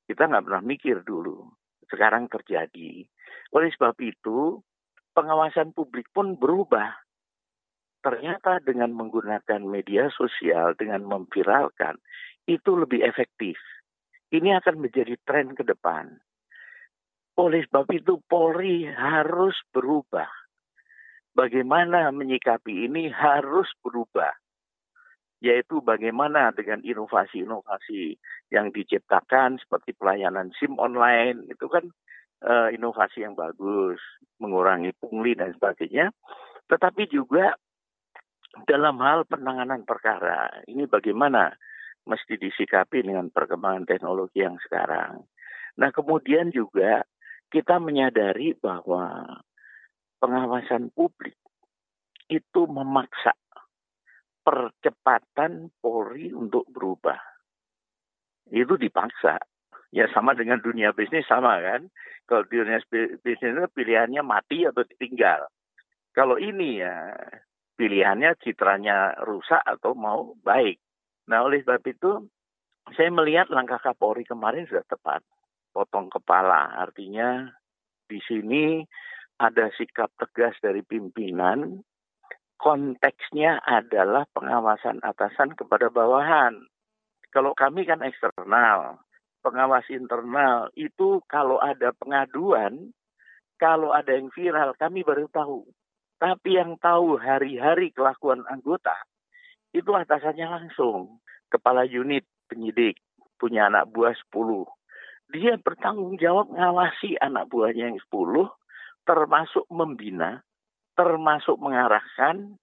Kita 0.06 0.30
nggak 0.30 0.47
pernah 0.47 0.62
mikir 0.62 1.02
dulu. 1.02 1.42
Sekarang 1.90 2.30
terjadi. 2.30 3.02
Oleh 3.50 3.70
sebab 3.75 3.99
itu, 3.99 4.62
pengawasan 5.11 5.75
publik 5.75 6.06
pun 6.14 6.38
berubah. 6.38 6.94
Ternyata 7.99 8.62
dengan 8.62 8.94
menggunakan 8.94 9.58
media 9.66 10.06
sosial, 10.14 10.78
dengan 10.78 11.02
memviralkan, 11.02 11.99
itu 12.47 12.78
lebih 12.78 13.02
efektif. 13.02 13.58
Ini 14.30 14.62
akan 14.62 14.87
menjadi 14.87 15.18
tren 15.26 15.58
ke 15.58 15.66
depan 15.66 16.14
oleh 17.38 17.62
sebab 17.70 17.87
itu 17.94 18.18
Polri 18.26 18.82
harus 18.90 19.54
berubah. 19.70 20.26
Bagaimana 21.38 22.11
menyikapi 22.11 22.90
ini 22.90 23.07
harus 23.14 23.71
berubah. 23.78 24.35
Yaitu 25.38 25.78
bagaimana 25.78 26.50
dengan 26.50 26.83
inovasi-inovasi 26.83 28.18
yang 28.50 28.75
diciptakan 28.75 29.62
seperti 29.62 29.95
pelayanan 29.95 30.50
SIM 30.59 30.75
online. 30.83 31.47
Itu 31.47 31.71
kan 31.71 31.95
uh, 32.42 32.75
inovasi 32.75 33.23
yang 33.23 33.38
bagus, 33.38 34.02
mengurangi 34.42 34.90
pungli 34.99 35.38
dan 35.38 35.54
sebagainya. 35.54 36.11
Tetapi 36.66 37.07
juga 37.07 37.54
dalam 38.66 38.99
hal 38.99 39.23
penanganan 39.30 39.87
perkara, 39.87 40.50
ini 40.66 40.90
bagaimana 40.90 41.54
mesti 42.02 42.35
disikapi 42.35 43.07
dengan 43.07 43.30
perkembangan 43.30 43.87
teknologi 43.87 44.42
yang 44.42 44.59
sekarang. 44.59 45.23
Nah 45.78 45.95
kemudian 45.95 46.50
juga 46.50 47.07
kita 47.54 47.78
menyadari 47.78 48.59
bahwa 48.59 49.38
pengawasan 50.18 50.90
publik 50.92 51.34
itu 52.28 52.60
memaksa 52.68 53.32
percepatan 54.44 55.72
Polri 55.80 56.32
untuk 56.32 56.68
berubah. 56.68 57.18
Itu 58.48 58.80
dipaksa. 58.80 59.37
Ya 59.88 60.08
sama 60.12 60.37
dengan 60.37 60.60
dunia 60.60 60.92
bisnis 60.92 61.25
sama 61.28 61.60
kan. 61.60 61.88
Kalau 62.28 62.44
dunia 62.44 62.80
bisnis 63.25 63.56
itu 63.56 63.64
pilihannya 63.72 64.20
mati 64.20 64.68
atau 64.68 64.84
ditinggal. 64.84 65.48
Kalau 66.12 66.37
ini 66.37 66.80
ya 66.80 67.12
pilihannya 67.76 68.37
citranya 68.40 69.16
rusak 69.25 69.60
atau 69.64 69.96
mau 69.96 70.37
baik. 70.44 70.80
Nah 71.28 71.44
oleh 71.44 71.60
sebab 71.64 71.84
itu 71.88 72.28
saya 72.96 73.12
melihat 73.12 73.52
langkah 73.52 73.80
Kapolri 73.80 74.25
kemarin 74.25 74.64
sudah 74.64 74.84
tepat 74.88 75.20
potong 75.72 76.08
kepala. 76.08 76.72
Artinya 76.76 77.48
di 78.08 78.20
sini 78.25 78.80
ada 79.38 79.71
sikap 79.78 80.11
tegas 80.18 80.59
dari 80.59 80.83
pimpinan. 80.83 81.83
Konteksnya 82.59 83.62
adalah 83.62 84.26
pengawasan 84.35 84.99
atasan 85.07 85.54
kepada 85.54 85.95
bawahan. 85.95 86.59
Kalau 87.30 87.54
kami 87.54 87.87
kan 87.87 88.02
eksternal, 88.02 88.99
pengawas 89.47 89.87
internal 89.95 90.66
itu 90.75 91.23
kalau 91.30 91.62
ada 91.62 91.95
pengaduan, 91.95 92.90
kalau 93.62 93.95
ada 93.95 94.11
yang 94.11 94.35
viral 94.35 94.75
kami 94.75 95.07
baru 95.07 95.30
tahu. 95.30 95.71
Tapi 96.18 96.59
yang 96.59 96.75
tahu 96.83 97.14
hari-hari 97.14 97.95
kelakuan 97.95 98.42
anggota 98.50 99.07
itu 99.71 99.95
atasannya 99.95 100.50
langsung. 100.50 101.23
Kepala 101.47 101.87
unit 101.87 102.26
penyidik 102.50 102.99
punya 103.38 103.71
anak 103.71 103.87
buah 103.95 104.18
10 104.35 104.66
dia 105.28 105.61
bertanggung 105.61 106.16
jawab 106.16 106.49
mengawasi 106.49 107.21
anak 107.21 107.52
buahnya 107.52 107.92
yang 107.92 108.00
10, 108.00 108.49
termasuk 109.08 109.64
membina, 109.72 110.44
termasuk 110.92 111.56
mengarahkan, 111.56 112.60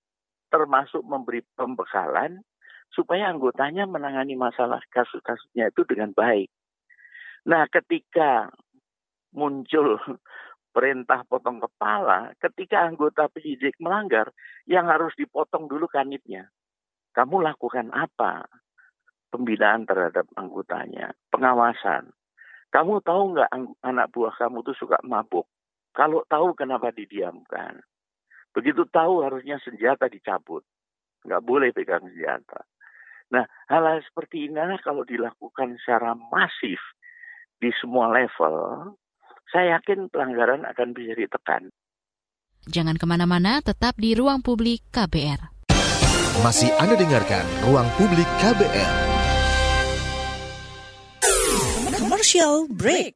termasuk 0.53 1.01
memberi 1.01 1.41
pembekalan, 1.57 2.45
supaya 2.93 3.33
anggotanya 3.33 3.89
menangani 3.89 4.37
masalah 4.37 4.77
kasus-kasusnya 4.93 5.73
itu 5.73 5.81
dengan 5.89 6.13
baik. 6.13 6.53
Nah, 7.49 7.65
ketika 7.73 8.53
muncul 9.33 9.97
perintah 10.75 11.25
potong 11.25 11.57
kepala, 11.63 12.37
ketika 12.37 12.85
anggota 12.85 13.25
penyidik 13.31 13.73
melanggar, 13.81 14.29
yang 14.69 14.85
harus 14.85 15.17
dipotong 15.17 15.65
dulu 15.65 15.89
kanitnya. 15.89 16.51
Kamu 17.15 17.41
lakukan 17.41 17.95
apa? 17.95 18.43
Pembinaan 19.31 19.87
terhadap 19.87 20.27
anggotanya, 20.35 21.15
pengawasan. 21.31 22.11
Kamu 22.75 22.99
tahu 23.07 23.39
nggak 23.39 23.51
anak 23.87 24.11
buah 24.11 24.35
kamu 24.35 24.67
tuh 24.67 24.75
suka 24.75 24.99
mabuk? 24.99 25.47
Kalau 25.95 26.27
tahu 26.27 26.51
kenapa 26.59 26.91
didiamkan? 26.91 27.79
Begitu 28.51 28.83
tahu 28.91 29.23
harusnya 29.23 29.55
senjata 29.63 30.11
dicabut. 30.11 30.67
Nggak 31.23 31.41
boleh 31.47 31.71
pegang 31.71 32.03
senjata. 32.03 32.67
Nah, 33.31 33.47
hal-hal 33.71 34.03
seperti 34.05 34.51
ini 34.51 34.77
kalau 34.83 35.07
dilakukan 35.07 35.79
secara 35.81 36.13
masif 36.13 36.77
di 37.57 37.71
semua 37.79 38.11
level, 38.11 38.93
saya 39.49 39.79
yakin 39.79 40.11
pelanggaran 40.11 40.67
akan 40.67 40.91
bisa 40.91 41.15
ditekan. 41.15 41.71
Jangan 42.67 42.99
ke 42.99 43.05
mana-mana, 43.07 43.63
tetap 43.63 43.95
di 43.95 44.13
ruang 44.13 44.43
publik 44.43 44.83
KBR. 44.91 45.41
Masih 46.43 46.69
Anda 46.77 46.99
dengarkan 46.99 47.45
ruang 47.63 47.87
publik 47.95 48.27
KBR. 48.43 48.93
Commercial 51.95 52.67
break. 52.67 53.15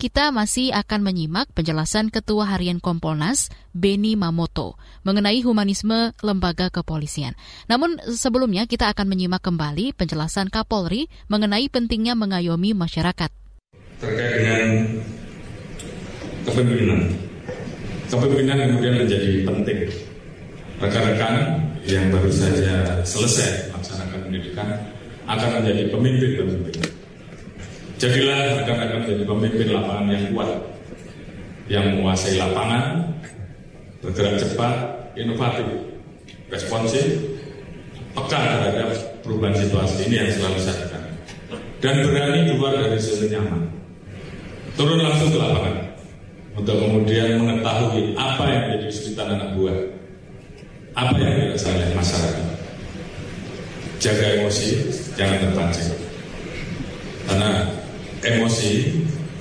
Kita 0.00 0.32
masih 0.32 0.72
akan 0.72 1.04
menyimak 1.04 1.52
penjelasan 1.52 2.08
Ketua 2.08 2.48
Harian 2.48 2.80
Kompolnas, 2.80 3.52
Beni 3.76 4.16
Mamoto, 4.16 4.80
mengenai 5.04 5.44
humanisme 5.44 6.16
lembaga 6.24 6.72
kepolisian. 6.72 7.36
Namun 7.68 8.00
sebelumnya 8.08 8.64
kita 8.64 8.88
akan 8.96 9.12
menyimak 9.12 9.44
kembali 9.44 9.92
penjelasan 9.92 10.48
Kapolri 10.48 11.12
mengenai 11.28 11.68
pentingnya 11.68 12.16
mengayomi 12.16 12.72
masyarakat. 12.72 13.28
terkait 14.00 14.32
dengan 14.40 14.68
kepemimpinan. 16.48 17.00
Kepemimpinan 18.08 18.56
kemudian 18.72 19.04
menjadi 19.04 19.44
penting. 19.44 19.80
Rekan-rekan 20.80 21.34
yang 21.84 22.08
baru 22.08 22.32
saja 22.32 23.04
selesai 23.04 23.68
melaksanakan 23.68 24.32
pendidikan 24.32 24.80
akan 25.28 25.60
menjadi 25.60 25.92
pemimpin-pemimpin. 25.92 26.99
Jadilah 28.00 28.64
rekan-rekan 28.64 29.04
menjadi 29.04 29.24
pemimpin 29.28 29.68
lapangan 29.76 30.08
yang 30.08 30.24
kuat, 30.32 30.50
yang 31.68 31.84
menguasai 31.92 32.40
lapangan, 32.40 33.12
bergerak 34.00 34.40
cepat, 34.40 34.74
inovatif, 35.20 35.68
responsif, 36.48 37.04
peka 38.16 38.40
terhadap 38.40 38.96
perubahan 39.20 39.52
situasi 39.52 40.08
ini 40.08 40.16
yang 40.16 40.32
selalu 40.32 40.58
saya 40.64 40.76
tekan. 40.88 41.02
Dan 41.84 41.94
berani 42.08 42.40
keluar 42.48 42.72
dari 42.72 42.96
zona 42.96 43.26
nyaman 43.36 43.62
turun 44.80 45.00
langsung 45.04 45.28
ke 45.28 45.36
lapangan 45.36 45.76
untuk 46.56 46.76
kemudian 46.80 47.36
mengetahui 47.36 48.16
apa 48.16 48.44
yang 48.48 48.60
menjadi 48.64 48.84
kesulitan 48.88 49.28
anak 49.36 49.48
buah, 49.60 49.78
apa 50.96 51.14
yang 51.20 51.32
dirasakan 51.36 51.76
oleh 51.76 51.96
masyarakat. 52.00 52.46
Jaga 54.00 54.26
emosi, 54.40 54.68
jangan 55.20 55.38
terpancing. 55.44 55.92
Karena 57.28 57.79
emosi 58.24 58.72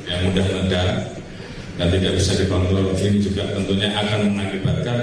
yang 0.08 0.30
mudah 0.30 0.46
meledak 0.50 0.89
dan 1.80 1.88
tidak 1.96 2.12
bisa 2.20 2.32
dikontrol 2.39 2.92
ini 2.96 3.20
juga 3.24 3.44
tentunya 3.56 3.88
akan 3.96 4.36
mengakibatkan 4.36 4.98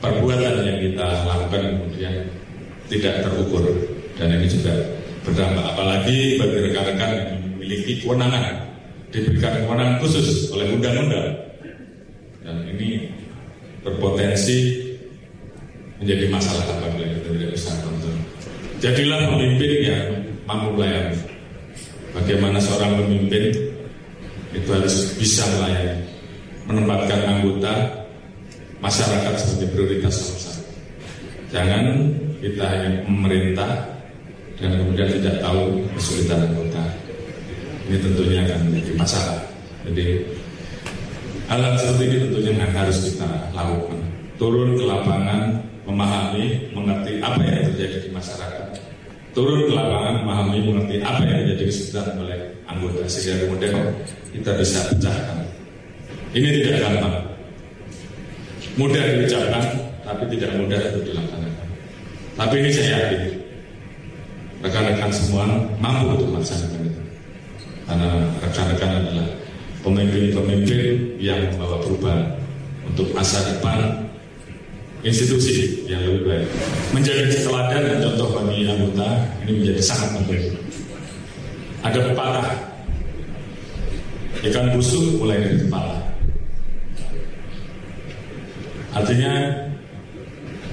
perbuatan 0.00 0.64
yang 0.64 0.78
kita 0.80 1.06
lakukan 1.26 1.62
kemudian 1.74 2.14
tidak 2.88 3.14
terukur 3.26 3.64
dan 4.16 4.28
ini 4.38 4.46
juga 4.48 4.74
berdampak 5.26 5.64
apalagi 5.76 6.40
bagi 6.40 6.58
rekan-rekan 6.70 7.10
yang 7.12 7.30
memiliki 7.52 7.92
kewenangan 8.00 8.72
diberikan 9.12 9.52
kewenangan 9.64 9.96
khusus 10.00 10.48
oleh 10.54 10.72
undang-undang 10.72 11.36
dan 12.40 12.56
ini 12.72 13.12
berpotensi 13.84 14.88
menjadi 15.98 16.30
masalah 16.30 16.64
apabila 16.78 17.06
kita 17.10 17.28
tidak 17.34 17.50
bisa 17.52 17.70
kontrol. 17.82 18.16
Jadilah 18.78 19.20
pemimpin 19.34 19.72
yang 19.82 20.04
mampu 20.46 20.78
melayani. 20.78 21.27
Bagaimana 22.18 22.58
seorang 22.58 22.98
pemimpin 22.98 23.54
itu 24.50 24.68
harus 24.74 25.14
bisa 25.14 25.46
melayani, 25.54 26.02
menempatkan 26.66 27.20
anggota 27.30 27.72
masyarakat 28.82 29.34
sebagai 29.38 29.68
prioritas 29.70 30.16
nomor. 30.18 30.54
Jangan 31.48 31.84
kita 32.42 32.64
hanya 32.66 32.90
memerintah 33.06 33.70
dan 34.58 34.70
kemudian 34.82 35.08
tidak 35.22 35.38
tahu 35.40 35.86
kesulitan 35.94 36.50
anggota 36.50 36.82
ini 37.88 37.96
tentunya 38.04 38.44
akan 38.44 38.58
menjadi 38.68 38.92
masalah. 39.00 39.40
Jadi 39.88 40.06
hal-hal 41.48 41.74
seperti 41.80 42.02
ini 42.04 42.16
tentunya 42.28 42.52
yang 42.60 42.74
harus 42.76 42.98
kita 43.08 43.30
lakukan. 43.56 44.00
Turun 44.36 44.76
ke 44.76 44.84
lapangan, 44.84 45.56
memahami, 45.88 46.68
mengerti 46.76 47.18
apa 47.24 47.40
yang 47.40 47.72
terjadi 47.72 47.96
di 48.06 48.10
masyarakat. 48.12 48.67
Turun 49.38 49.70
ke 49.70 49.72
lapangan, 49.78 50.26
memahami, 50.26 50.66
mengerti 50.66 50.98
apa 50.98 51.22
yang 51.22 51.46
menjadi 51.46 51.70
kesulitan 51.70 52.18
oleh 52.18 52.58
anggota 52.66 53.06
sehingga 53.06 53.46
kemudian 53.46 53.70
kita 54.34 54.50
bisa 54.58 54.90
pecahkan. 54.90 55.46
Ini 56.34 56.48
tidak 56.58 56.82
gampang. 56.82 57.22
Mudah 58.74 58.98
diucapkan, 58.98 59.62
tapi 60.02 60.26
tidak 60.34 60.58
mudah 60.58 60.82
untuk 60.90 61.06
dilaksanakan. 61.06 61.66
Tapi 62.34 62.54
ini 62.58 62.70
saya 62.74 62.90
yakin 62.98 63.22
rekan-rekan 64.58 65.10
semua 65.14 65.46
mampu 65.78 66.18
untuk 66.18 66.34
melaksanakan 66.34 66.82
itu 66.82 67.02
karena 67.86 68.08
rekan-rekan 68.42 68.90
adalah 69.06 69.28
pemimpin-pemimpin 69.86 71.14
yang 71.22 71.46
membawa 71.54 71.78
perubahan 71.78 72.26
untuk 72.90 73.06
masa 73.14 73.38
depan 73.54 74.07
institusi 75.06 75.86
yang 75.86 76.02
lebih 76.02 76.22
baik. 76.26 76.48
Menjadi 76.90 77.30
teladan 77.30 77.82
dan 77.86 77.98
contoh 78.02 78.28
bagi 78.34 78.66
anggota 78.66 79.08
ini 79.44 79.52
menjadi 79.62 79.82
sangat 79.82 80.08
penting. 80.18 80.42
Ada 81.86 81.98
pepatah, 82.10 82.48
ikan 84.42 84.66
busuk 84.74 85.22
mulai 85.22 85.38
dari 85.38 85.58
kepala. 85.62 85.96
Artinya, 88.98 89.32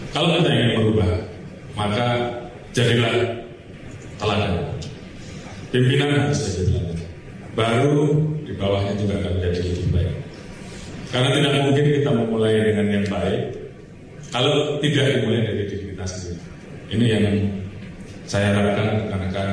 kalau 0.09 0.41
kita 0.41 0.49
ingin 0.49 0.71
berubah, 0.81 1.11
maka 1.77 2.07
jadilah 2.73 3.13
teladan. 4.17 4.53
Pimpinan 5.69 6.09
harus 6.25 6.39
jadi 6.49 6.73
teladan 6.73 6.97
baru 7.55 8.11
di 8.43 8.53
bawahnya 8.59 8.93
juga 8.99 9.13
akan 9.23 9.31
menjadi 9.39 9.59
lebih 9.63 9.87
baik. 9.95 10.15
Karena 11.09 11.29
tidak 11.31 11.53
mungkin 11.63 11.85
kita 11.87 12.11
memulai 12.11 12.55
dengan 12.59 12.87
yang 12.91 13.05
baik 13.07 13.64
kalau 14.35 14.75
tidak 14.83 15.15
dimulai 15.15 15.47
dari 15.47 15.63
diri 15.63 15.95
kita 15.95 16.03
sendiri. 16.03 16.43
Ini 16.91 17.05
yang 17.07 17.25
saya 18.27 18.51
harapkan 18.51 19.07
rekan-rekan 19.07 19.49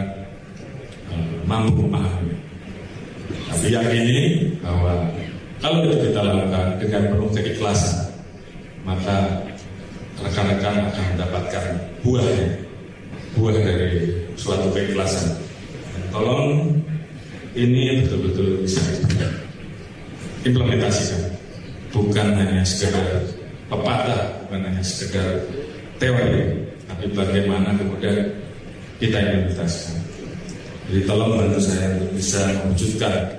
uh, 1.07 1.35
mampu 1.47 1.87
memahami. 1.87 2.35
Tapi 3.47 3.67
yakini 3.71 4.19
bahwa 4.59 5.07
kalau 5.63 5.87
itu 5.87 6.11
kita 6.11 6.19
lakukan 6.27 6.83
dengan 6.83 7.03
penuh 7.15 7.31
keikhlasan, 7.31 8.11
maka 8.83 9.47
rekan-rekan 10.19 10.91
akan 10.91 11.05
mendapatkan 11.15 11.65
buahnya, 12.03 12.51
buah 13.39 13.55
dari 13.55 14.19
suatu 14.35 14.67
keikhlasan. 14.75 15.39
Tolong 16.11 16.75
ini 17.55 18.03
betul-betul 18.03 18.67
bisa 18.67 18.83
implementasikan. 20.43 21.31
Bukan 21.95 22.35
hanya 22.35 22.67
sekedar 22.67 23.23
pepatah, 23.71 24.42
bukan 24.53 24.69
hanya 24.69 24.85
sekedar 24.85 25.49
teori, 25.97 26.61
tapi 26.85 27.09
bagaimana 27.17 27.73
kemudian 27.73 28.21
kita 29.01 29.17
implementasikan. 29.17 29.97
Jadi 30.93 31.09
tolong 31.09 31.41
bantu 31.41 31.57
saya 31.57 31.97
untuk 31.97 32.21
bisa 32.21 32.53
mewujudkan 32.61 33.33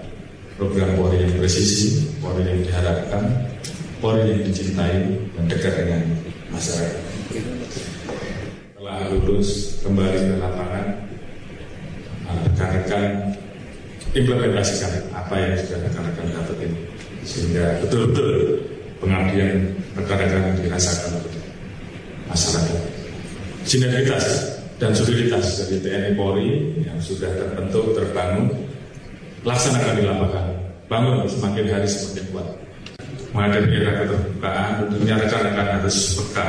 program 0.58 0.90
Polri 0.98 1.22
yang 1.22 1.38
presisi, 1.38 2.10
Polri 2.18 2.50
yang 2.50 2.66
diharapkan, 2.66 3.30
Polri 4.02 4.26
yang 4.26 4.42
dicintai 4.42 5.06
dan 5.38 5.46
dekat 5.46 5.86
dengan 5.86 6.02
masyarakat. 6.50 6.98
Setelah 8.74 9.14
lulus 9.14 9.78
kembali 9.86 10.18
ke 10.18 10.36
lapangan, 10.42 10.86
rekan-rekan 12.26 13.06
implementasikan 14.18 15.14
apa 15.14 15.34
yang 15.38 15.54
sudah 15.62 15.78
rekan-rekan 15.78 16.26
dapat 16.42 16.74
sehingga 17.22 17.86
betul-betul 17.86 18.66
pengabdian 19.04 19.76
rekan-rekan 20.00 20.56
dirasakan 20.64 21.20
oleh 21.20 21.44
masyarakat. 22.32 22.82
Sinergitas 23.68 24.26
dan 24.80 24.92
soliditas 24.92 25.64
dari 25.64 25.80
TNI 25.80 26.12
Polri 26.16 26.76
yang 26.84 27.00
sudah 27.00 27.32
terbentuk, 27.32 27.96
terbangun, 27.96 28.52
laksanakan 29.44 29.94
di 30.00 30.04
lapangan, 30.04 30.48
bangun 30.88 31.16
semakin 31.28 31.66
hari 31.72 31.88
semakin 31.88 32.26
kuat. 32.32 32.48
Menghadapi 33.34 33.76
era 33.82 33.94
keterbukaan, 34.06 34.70
tentunya 34.86 35.16
rekan-rekan 35.18 35.68
harus 35.82 35.98
peka 36.22 36.48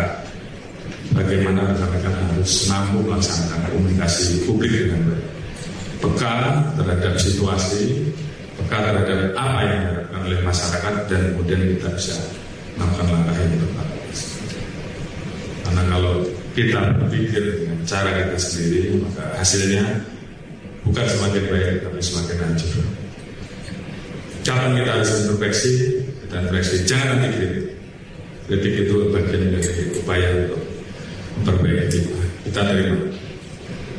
bagaimana 1.16 1.64
rekan-rekan 1.72 2.12
harus 2.12 2.52
mampu 2.68 3.00
melaksanakan 3.08 3.60
komunikasi 3.72 4.44
publik 4.44 4.72
dengan 4.72 5.00
baik. 5.08 5.26
Peka 6.04 6.34
terhadap 6.76 7.14
situasi, 7.16 8.04
peka 8.60 8.76
terhadap 8.84 9.32
apa 9.32 9.60
yang 9.64 9.78
diharapkan 9.80 10.20
oleh 10.28 10.40
masyarakat 10.44 10.94
dan 11.08 11.20
kemudian 11.32 11.60
kita 11.72 11.88
bisa 11.96 12.14
melakukan 12.78 13.06
langkah 13.10 13.36
yang 13.38 13.60
tepat. 13.60 13.88
Karena 15.64 15.82
kalau 15.90 16.14
kita 16.54 16.80
berpikir 17.02 17.42
dengan 17.62 17.78
cara 17.86 18.10
kita 18.14 18.36
sendiri, 18.38 18.80
maka 19.02 19.24
hasilnya 19.38 19.84
bukan 20.86 21.04
semakin 21.06 21.44
baik, 21.50 21.74
tapi 21.82 21.98
semakin 21.98 22.36
hancur. 22.42 22.84
Kapan 24.44 24.76
kita 24.76 24.90
harus 24.92 25.10
introspeksi 25.24 25.72
dan 26.28 26.40
refleksi, 26.52 26.76
jangan 26.84 27.06
nanti 27.16 27.28
kritik. 27.32 27.66
Kritik 28.44 28.74
itu 28.84 28.94
bagian 29.08 29.56
dari 29.56 29.72
upaya 29.96 30.28
untuk 30.36 30.62
memperbaiki 31.40 31.96
kita. 31.96 32.24
Kita 32.44 32.60
terima. 32.60 32.96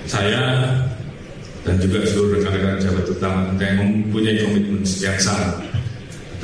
Saya 0.05 0.41
dan 1.65 1.81
juga 1.81 2.05
seluruh 2.05 2.37
rekan-rekan 2.37 2.77
jabat 2.77 3.09
utama 3.09 3.49
yang 3.57 3.81
mempunyai 3.81 4.37
komitmen 4.37 4.85
yang 5.01 5.17
sama 5.17 5.65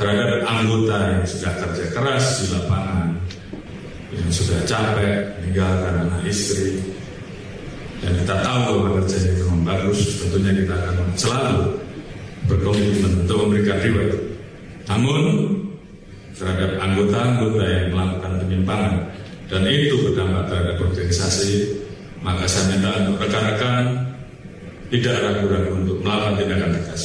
terhadap 0.00 0.44
anggota 0.48 0.96
yang 1.16 1.24
sudah 1.28 1.52
kerja 1.60 1.84
keras 1.92 2.24
di 2.40 2.44
lapangan, 2.56 3.08
yang 4.12 4.30
sudah 4.32 4.58
capek 4.64 5.36
meninggalkan 5.40 5.92
anak 6.08 6.22
istri, 6.28 6.80
dan 8.02 8.18
kita 8.18 8.34
tahu 8.42 8.60
bahwa 8.66 8.90
kerjanya 8.98 9.32
memang 9.38 9.60
bagus, 9.62 9.98
tentunya 10.18 10.52
kita 10.58 10.74
akan 10.74 10.96
selalu 11.14 11.62
berkomitmen 12.50 13.12
untuk 13.22 13.36
memberikan 13.46 13.78
reward. 13.78 14.14
Namun 14.90 15.22
terhadap 16.34 16.70
anggota-anggota 16.82 17.62
yang 17.62 17.86
melakukan 17.94 18.32
penyimpangan 18.42 18.94
dan 19.46 19.62
itu 19.70 19.94
berdampak 20.02 20.50
terhadap 20.50 20.76
organisasi, 20.82 21.78
maka 22.24 22.42
saya 22.50 22.74
minta 22.74 22.90
untuk 23.06 23.22
rekan-rekan 23.22 23.84
tidak 24.90 25.16
ragu-ragu 25.22 25.70
untuk 25.76 25.96
melakukan 26.02 26.34
tindakan 26.42 26.70
tegas. 26.80 27.04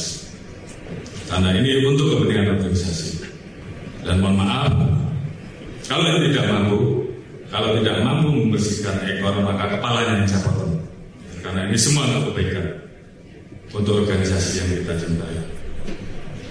Karena 1.28 1.52
ini 1.52 1.84
untuk 1.84 2.16
kepentingan 2.16 2.56
organisasi. 2.56 3.20
Dan 4.00 4.24
mohon 4.24 4.40
maaf, 4.40 4.72
kalau 5.84 6.04
ini 6.08 6.32
tidak 6.32 6.48
mampu, 6.48 7.04
kalau 7.52 7.76
tidak 7.80 8.00
mampu 8.00 8.28
membersihkan 8.32 8.96
ekor, 9.04 9.36
maka 9.44 9.76
kepalanya 9.76 10.24
yang 10.24 10.40
potong. 10.40 10.72
Karena 11.44 11.68
ini 11.68 11.76
semua 11.76 12.08
untuk 12.08 12.32
kebaikan. 12.32 12.66
Untuk 13.68 14.00
organisasi 14.00 14.64
yang 14.64 14.68
kita 14.80 14.94
cintai. 14.96 15.36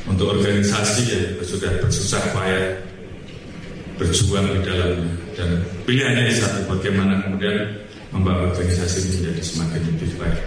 Untuk 0.06 0.38
organisasi 0.38 1.02
yang 1.10 1.26
sudah 1.42 1.72
bersusah 1.82 2.22
payah 2.38 2.78
berjuang 3.98 4.46
di 4.46 4.62
dalamnya. 4.62 5.14
Dan 5.34 5.50
pilihannya 5.90 6.34
satu, 6.34 6.70
bagaimana 6.70 7.18
kemudian 7.26 7.66
membawa 8.14 8.54
organisasi 8.54 9.10
menjadi 9.10 9.42
semakin 9.42 9.82
lebih 9.90 10.10
baik. 10.22 10.42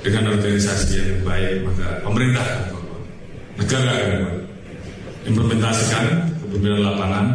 Dengan 0.00 0.32
organisasi 0.32 0.92
yang 0.96 1.20
baik, 1.24 1.64
maka 1.64 1.88
pemerintah 2.04 2.46
negara 3.56 3.96
implementasikan 5.26 6.30
kepemimpinan 6.44 6.80
lapangan 6.86 7.26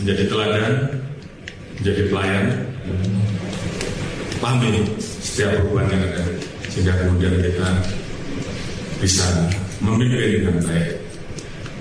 menjadi 0.00 0.24
teladan, 0.26 0.72
menjadi 1.78 2.02
pelayan, 2.08 2.46
pahami 4.40 4.82
setiap 4.98 5.60
perubahan 5.60 5.92
yang 5.92 6.02
ada 6.10 6.24
sehingga 6.72 6.92
kemudian 6.96 7.34
kita 7.38 7.68
bisa 9.00 9.26
memimpin 9.84 10.44
dengan 10.44 10.56
baik, 10.64 10.88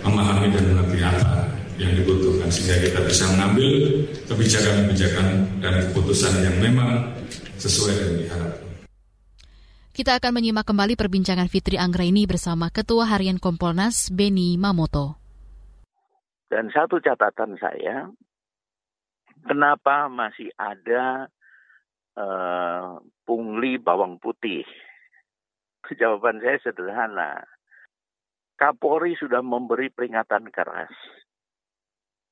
memahami 0.04 0.48
dan 0.52 0.64
mengerti 0.72 1.00
apa 1.04 1.50
yang 1.80 1.92
dibutuhkan 1.96 2.48
sehingga 2.52 2.76
kita 2.84 3.00
bisa 3.08 3.24
mengambil 3.36 3.70
kebijakan-kebijakan 4.28 5.28
dan 5.64 5.74
keputusan 5.90 6.34
yang 6.44 6.56
memang 6.60 7.08
sesuai 7.60 7.96
dengan 7.96 8.16
diharapkan. 8.20 8.69
Kita 10.00 10.16
akan 10.16 10.40
menyimak 10.40 10.64
kembali 10.64 10.96
perbincangan 10.96 11.52
Fitri 11.52 11.76
Anggraini 11.76 12.24
bersama 12.24 12.72
Ketua 12.72 13.04
Harian 13.04 13.36
Kompolnas 13.36 14.08
Beni 14.08 14.56
Mamoto. 14.56 15.20
Dan 16.48 16.72
satu 16.72 17.04
catatan 17.04 17.60
saya, 17.60 18.08
kenapa 19.44 20.08
masih 20.08 20.56
ada 20.56 21.28
uh, 22.16 22.96
pungli 23.28 23.76
bawang 23.76 24.24
putih? 24.24 24.64
Jawaban 26.00 26.40
saya 26.40 26.64
sederhana. 26.64 27.44
Kapolri 28.56 29.20
sudah 29.20 29.44
memberi 29.44 29.92
peringatan 29.92 30.48
keras. 30.48 30.96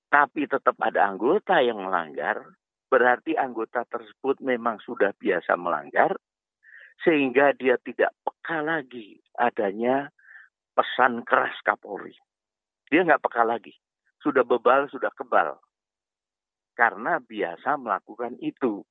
Tapi 0.08 0.48
tetap 0.48 0.80
ada 0.80 1.04
anggota 1.04 1.60
yang 1.60 1.84
melanggar, 1.84 2.48
berarti 2.88 3.36
anggota 3.36 3.84
tersebut 3.92 4.40
memang 4.40 4.80
sudah 4.80 5.12
biasa 5.20 5.60
melanggar, 5.60 6.16
sehingga 7.02 7.54
dia 7.54 7.78
tidak 7.82 8.14
peka 8.26 8.62
lagi 8.66 9.22
adanya 9.38 10.10
pesan 10.74 11.26
keras 11.26 11.58
Kapolri. 11.66 12.14
Dia 12.88 13.04
nggak 13.04 13.22
peka 13.22 13.44
lagi. 13.44 13.74
Sudah 14.22 14.46
bebal, 14.46 14.90
sudah 14.90 15.12
kebal. 15.14 15.58
Karena 16.78 17.18
biasa 17.22 17.78
melakukan 17.78 18.38
itu. 18.42 18.86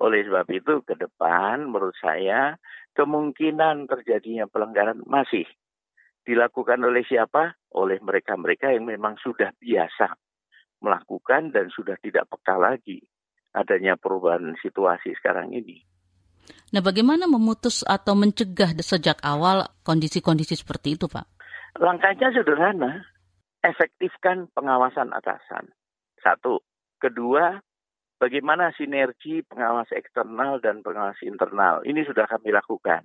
Oleh 0.00 0.24
sebab 0.24 0.48
itu, 0.52 0.80
ke 0.84 0.96
depan 0.96 1.68
menurut 1.68 1.96
saya 2.00 2.56
kemungkinan 2.96 3.88
terjadinya 3.88 4.48
pelanggaran 4.48 5.04
masih 5.04 5.44
dilakukan 6.24 6.80
oleh 6.80 7.04
siapa? 7.04 7.56
Oleh 7.76 8.00
mereka-mereka 8.00 8.72
yang 8.72 8.88
memang 8.88 9.20
sudah 9.20 9.52
biasa 9.60 10.16
melakukan 10.82 11.54
dan 11.54 11.70
sudah 11.70 11.94
tidak 12.02 12.26
peka 12.28 12.58
lagi 12.58 13.00
adanya 13.52 13.94
perubahan 14.00 14.56
situasi 14.58 15.14
sekarang 15.20 15.52
ini. 15.52 15.84
Nah, 16.72 16.80
bagaimana 16.80 17.28
memutus 17.28 17.84
atau 17.84 18.16
mencegah 18.16 18.72
sejak 18.80 19.20
awal 19.20 19.68
kondisi-kondisi 19.84 20.56
seperti 20.56 20.96
itu, 20.96 21.06
Pak? 21.10 21.26
Langkahnya 21.80 22.32
sederhana, 22.32 23.04
efektifkan 23.64 24.48
pengawasan 24.52 25.12
atasan. 25.12 25.72
Satu. 26.20 26.60
Kedua, 27.02 27.58
bagaimana 28.22 28.70
sinergi 28.78 29.42
pengawas 29.42 29.90
eksternal 29.90 30.62
dan 30.62 30.86
pengawas 30.86 31.18
internal. 31.26 31.82
Ini 31.82 32.06
sudah 32.06 32.30
kami 32.30 32.54
lakukan. 32.54 33.02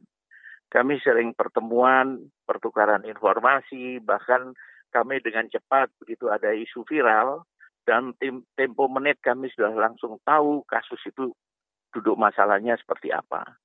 Kami 0.68 1.00
sering 1.00 1.32
pertemuan, 1.34 2.28
pertukaran 2.44 3.08
informasi, 3.08 4.04
bahkan 4.04 4.52
kami 4.92 5.24
dengan 5.24 5.48
cepat 5.48 5.90
begitu 6.04 6.28
ada 6.28 6.52
isu 6.52 6.84
viral, 6.84 7.48
dan 7.88 8.12
tempo 8.54 8.92
menit 8.92 9.18
kami 9.24 9.48
sudah 9.56 9.72
langsung 9.72 10.20
tahu 10.28 10.68
kasus 10.68 11.00
itu 11.08 11.32
duduk 11.93 12.19
masalahnya 12.19 12.76
seperti 12.80 13.12
apa. 13.13 13.58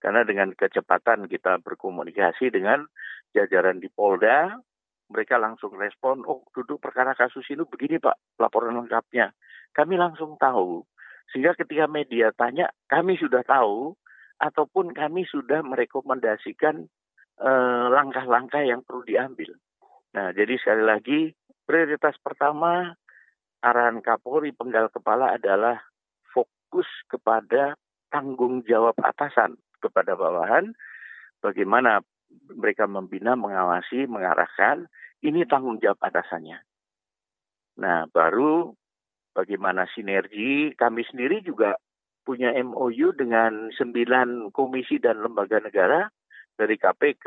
Karena 0.00 0.24
dengan 0.24 0.56
kecepatan 0.56 1.28
kita 1.28 1.60
berkomunikasi 1.60 2.48
dengan 2.48 2.88
jajaran 3.36 3.84
di 3.84 3.92
Polda, 3.92 4.56
mereka 5.12 5.36
langsung 5.36 5.76
respon, 5.76 6.24
oh 6.24 6.46
duduk 6.56 6.80
perkara 6.80 7.12
kasus 7.12 7.44
ini 7.52 7.66
begini 7.68 8.00
Pak, 8.00 8.40
laporan 8.40 8.78
lengkapnya. 8.80 9.34
Kami 9.76 10.00
langsung 10.00 10.40
tahu. 10.40 10.86
Sehingga 11.30 11.54
ketika 11.54 11.84
media 11.86 12.32
tanya, 12.32 12.72
kami 12.88 13.20
sudah 13.20 13.44
tahu, 13.44 13.94
ataupun 14.40 14.96
kami 14.96 15.28
sudah 15.28 15.60
merekomendasikan 15.60 16.88
eh, 17.38 17.86
langkah-langkah 17.92 18.64
yang 18.64 18.80
perlu 18.80 19.04
diambil. 19.04 19.52
Nah, 20.16 20.32
jadi 20.32 20.56
sekali 20.56 20.82
lagi, 20.82 21.20
prioritas 21.68 22.16
pertama 22.24 22.96
arahan 23.60 24.00
Kapolri 24.00 24.50
penggal 24.56 24.88
kepala 24.88 25.36
adalah 25.36 25.78
fokus 26.70 26.86
kepada 27.10 27.74
tanggung 28.14 28.62
jawab 28.62 28.94
atasan 29.02 29.58
kepada 29.82 30.14
bawahan 30.14 30.70
bagaimana 31.42 31.98
mereka 32.54 32.86
membina, 32.86 33.34
mengawasi, 33.34 34.06
mengarahkan 34.06 34.86
ini 35.26 35.42
tanggung 35.50 35.82
jawab 35.82 35.98
atasannya. 35.98 36.62
Nah, 37.82 38.06
baru 38.14 38.70
bagaimana 39.34 39.90
sinergi, 39.90 40.70
kami 40.78 41.02
sendiri 41.10 41.42
juga 41.42 41.74
punya 42.22 42.54
MOU 42.62 43.18
dengan 43.18 43.74
sembilan 43.74 44.54
komisi 44.54 45.02
dan 45.02 45.26
lembaga 45.26 45.58
negara 45.58 46.06
dari 46.54 46.78
KPK, 46.78 47.26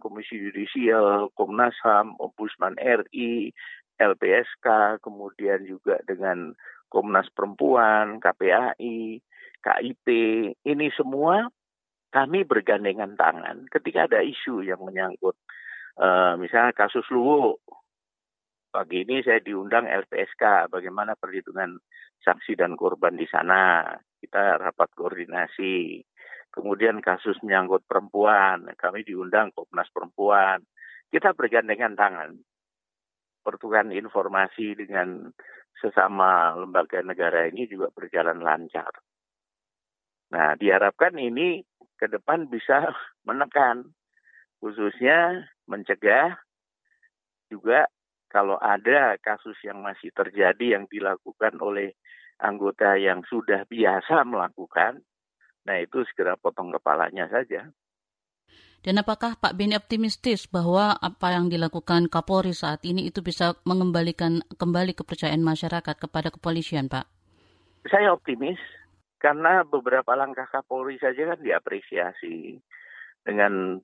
Komisi 0.00 0.40
Yudisial, 0.40 1.28
Komnas 1.36 1.76
HAM, 1.84 2.16
Ombudsman 2.16 2.80
RI, 2.80 3.52
LPSK, 4.00 4.96
kemudian 5.04 5.68
juga 5.68 6.00
dengan 6.08 6.56
Komnas 6.90 7.30
Perempuan, 7.30 8.18
KPAI, 8.18 9.22
KIP. 9.62 10.06
Ini 10.66 10.86
semua 10.98 11.46
kami 12.10 12.42
bergandengan 12.42 13.14
tangan 13.14 13.70
ketika 13.70 14.10
ada 14.10 14.18
isu 14.18 14.66
yang 14.66 14.82
menyangkut 14.82 15.38
uh, 16.02 16.34
misalnya 16.36 16.74
kasus 16.74 17.06
Luwu. 17.14 17.54
Pagi 18.70 19.02
ini 19.02 19.18
saya 19.26 19.42
diundang 19.42 19.90
LPSK, 19.90 20.70
bagaimana 20.70 21.18
perhitungan 21.18 21.74
saksi 22.22 22.54
dan 22.54 22.78
korban 22.78 23.18
di 23.18 23.26
sana. 23.26 23.82
Kita 24.14 24.62
rapat 24.62 24.94
koordinasi. 24.94 25.98
Kemudian 26.50 27.02
kasus 27.02 27.38
menyangkut 27.42 27.86
perempuan, 27.86 28.70
kami 28.78 29.02
diundang 29.02 29.50
Komnas 29.54 29.90
Perempuan. 29.90 30.62
Kita 31.10 31.34
bergandengan 31.34 31.98
tangan. 31.98 32.30
Pertukaran 33.40 33.92
informasi 33.92 34.76
dengan 34.76 35.32
sesama 35.80 36.52
lembaga 36.60 37.00
negara 37.00 37.48
ini 37.48 37.64
juga 37.64 37.88
berjalan 37.90 38.44
lancar. 38.44 38.92
Nah, 40.30 40.54
diharapkan 40.60 41.16
ini 41.16 41.64
ke 41.96 42.06
depan 42.06 42.46
bisa 42.52 42.92
menekan, 43.28 43.88
khususnya 44.60 45.48
mencegah 45.64 46.36
juga 47.48 47.88
kalau 48.30 48.60
ada 48.62 49.18
kasus 49.18 49.58
yang 49.66 49.82
masih 49.82 50.14
terjadi 50.14 50.78
yang 50.78 50.84
dilakukan 50.86 51.58
oleh 51.58 51.98
anggota 52.38 52.94
yang 52.94 53.26
sudah 53.26 53.66
biasa 53.66 54.22
melakukan, 54.22 55.02
Nah 55.68 55.76
itu 55.80 56.00
segera 56.08 56.34
potong 56.40 56.72
kepalanya 56.72 57.28
saja. 57.28 57.68
Dan 58.80 58.96
apakah 58.96 59.36
Pak 59.36 59.52
Beni 59.60 59.76
optimistis 59.76 60.48
bahwa 60.48 60.96
apa 60.96 61.36
yang 61.36 61.52
dilakukan 61.52 62.08
Kapolri 62.08 62.56
saat 62.56 62.80
ini 62.88 63.12
itu 63.12 63.20
bisa 63.20 63.52
mengembalikan 63.68 64.40
kembali 64.56 64.96
kepercayaan 64.96 65.44
masyarakat 65.44 66.00
kepada 66.00 66.32
kepolisian, 66.32 66.88
Pak? 66.88 67.04
Saya 67.92 68.16
optimis 68.16 68.56
karena 69.20 69.68
beberapa 69.68 70.16
langkah 70.16 70.48
Kapolri 70.48 70.96
saja 70.96 71.36
kan 71.36 71.40
diapresiasi 71.44 72.56
dengan 73.20 73.76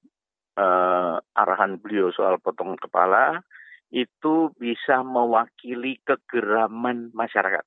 uh, 0.56 1.14
arahan 1.36 1.76
beliau 1.76 2.08
soal 2.16 2.40
potong 2.40 2.80
kepala 2.80 3.44
itu 3.92 4.48
bisa 4.56 5.04
mewakili 5.04 6.00
kegeraman 6.08 7.12
masyarakat. 7.12 7.62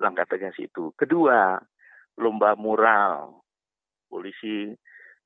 Langkah 0.00 0.24
tegas 0.24 0.56
itu. 0.56 0.96
Kedua, 0.96 1.60
lomba 2.16 2.56
mural, 2.56 3.44
polisi 4.08 4.72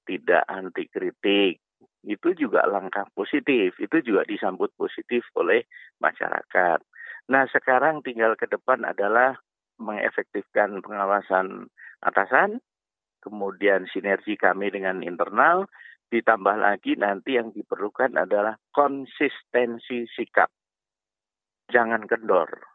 tidak 0.05 0.45
anti 0.47 0.87
kritik, 0.89 1.61
itu 2.05 2.29
juga 2.37 2.69
langkah 2.69 3.09
positif, 3.17 3.77
itu 3.81 3.97
juga 4.05 4.23
disambut 4.29 4.71
positif 4.77 5.25
oleh 5.37 5.65
masyarakat. 6.01 6.79
Nah 7.33 7.45
sekarang 7.49 8.05
tinggal 8.05 8.37
ke 8.37 8.45
depan 8.45 8.85
adalah 8.85 9.41
mengefektifkan 9.81 10.85
pengawasan 10.85 11.73
atasan, 12.05 12.61
kemudian 13.25 13.89
sinergi 13.89 14.37
kami 14.37 14.69
dengan 14.69 15.01
internal, 15.01 15.65
ditambah 16.13 16.61
lagi 16.61 16.95
nanti 17.01 17.41
yang 17.41 17.51
diperlukan 17.51 18.15
adalah 18.21 18.61
konsistensi 18.71 20.05
sikap. 20.13 20.53
Jangan 21.73 22.05
kendor 22.05 22.75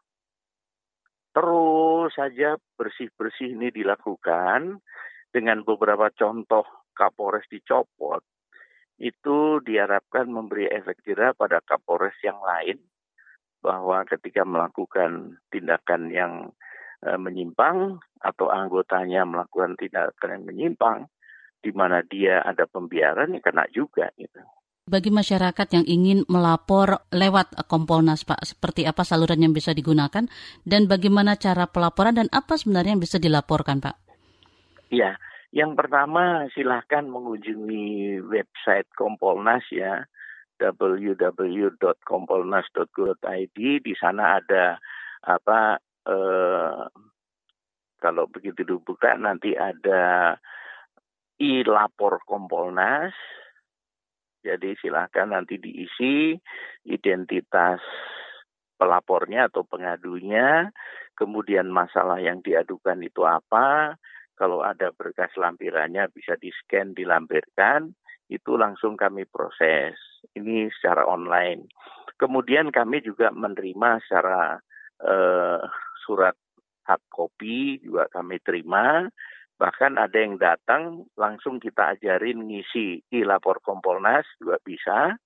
terus 1.30 2.10
saja 2.14 2.58
bersih-bersih 2.74 3.54
ini 3.54 3.70
dilakukan 3.70 4.82
dengan 5.30 5.62
beberapa 5.62 6.10
contoh 6.10 6.66
Kapolres 7.00 7.48
dicopot, 7.48 8.20
itu 9.00 9.64
diharapkan 9.64 10.28
memberi 10.28 10.68
efek 10.68 11.00
jerah 11.08 11.32
pada 11.32 11.64
Kapolres 11.64 12.20
yang 12.20 12.36
lain 12.44 12.76
bahwa 13.64 14.04
ketika 14.04 14.44
melakukan 14.44 15.40
tindakan 15.48 16.12
yang 16.12 16.32
e, 17.00 17.16
menyimpang 17.16 17.96
atau 18.20 18.52
anggotanya 18.52 19.24
melakukan 19.24 19.80
tindakan 19.80 20.36
yang 20.36 20.44
menyimpang, 20.44 20.98
di 21.64 21.72
mana 21.72 22.04
dia 22.04 22.44
ada 22.44 22.68
pembiaran, 22.68 23.32
ya 23.32 23.40
kena 23.40 23.64
juga 23.72 24.12
gitu 24.20 24.44
bagi 24.90 25.14
masyarakat 25.14 25.66
yang 25.70 25.86
ingin 25.86 26.26
melapor 26.26 27.06
lewat 27.14 27.54
Kompolnas, 27.70 28.26
Pak? 28.26 28.42
Seperti 28.42 28.82
apa 28.90 29.06
saluran 29.06 29.38
yang 29.38 29.54
bisa 29.54 29.70
digunakan 29.70 30.26
dan 30.66 30.90
bagaimana 30.90 31.38
cara 31.38 31.70
pelaporan 31.70 32.18
dan 32.18 32.26
apa 32.34 32.58
sebenarnya 32.58 32.98
yang 32.98 33.02
bisa 33.06 33.22
dilaporkan, 33.22 33.78
Pak? 33.78 33.94
Ya, 34.90 35.14
yang 35.50 35.74
pertama 35.74 36.46
silahkan 36.54 37.10
mengunjungi 37.10 38.22
website 38.22 38.86
Kompolnas 38.94 39.66
ya 39.74 40.06
www.kompolnas.go.id 40.60 43.58
di 43.58 43.94
sana 43.96 44.36
ada 44.38 44.76
apa 45.24 45.80
eh, 46.06 46.84
kalau 48.00 48.24
begitu 48.32 48.64
dibuka 48.64 49.14
nanti 49.16 49.56
ada 49.56 50.36
i-lapor 51.40 52.20
Kompolnas. 52.28 53.12
Jadi 54.40 54.72
silahkan 54.80 55.36
nanti 55.36 55.60
diisi 55.60 56.32
identitas 56.88 57.80
pelapornya 58.80 59.52
atau 59.52 59.68
pengadunya, 59.68 60.72
kemudian 61.12 61.68
masalah 61.68 62.16
yang 62.16 62.40
diadukan 62.40 63.04
itu 63.04 63.20
apa, 63.28 64.00
kalau 64.40 64.64
ada 64.64 64.88
berkas 64.96 65.28
lampirannya 65.36 66.08
bisa 66.16 66.40
di-scan, 66.40 66.96
dilampirkan, 66.96 67.92
itu 68.32 68.56
langsung 68.56 68.96
kami 68.96 69.28
proses. 69.28 70.00
Ini 70.32 70.72
secara 70.72 71.04
online. 71.04 71.68
Kemudian 72.16 72.72
kami 72.72 73.04
juga 73.04 73.28
menerima 73.28 74.00
secara 74.08 74.56
eh, 75.04 75.60
surat 76.08 76.36
hard 76.88 77.04
copy 77.12 77.84
juga 77.84 78.08
kami 78.08 78.40
terima 78.40 79.12
Bahkan 79.60 80.00
ada 80.00 80.16
yang 80.16 80.40
datang 80.40 81.04
langsung 81.20 81.60
kita 81.60 81.92
ajarin 81.92 82.48
ngisi 82.48 83.04
di 83.12 83.20
lapor 83.20 83.60
Kompolnas 83.60 84.24
juga 84.40 84.56
bisa. 84.64 85.20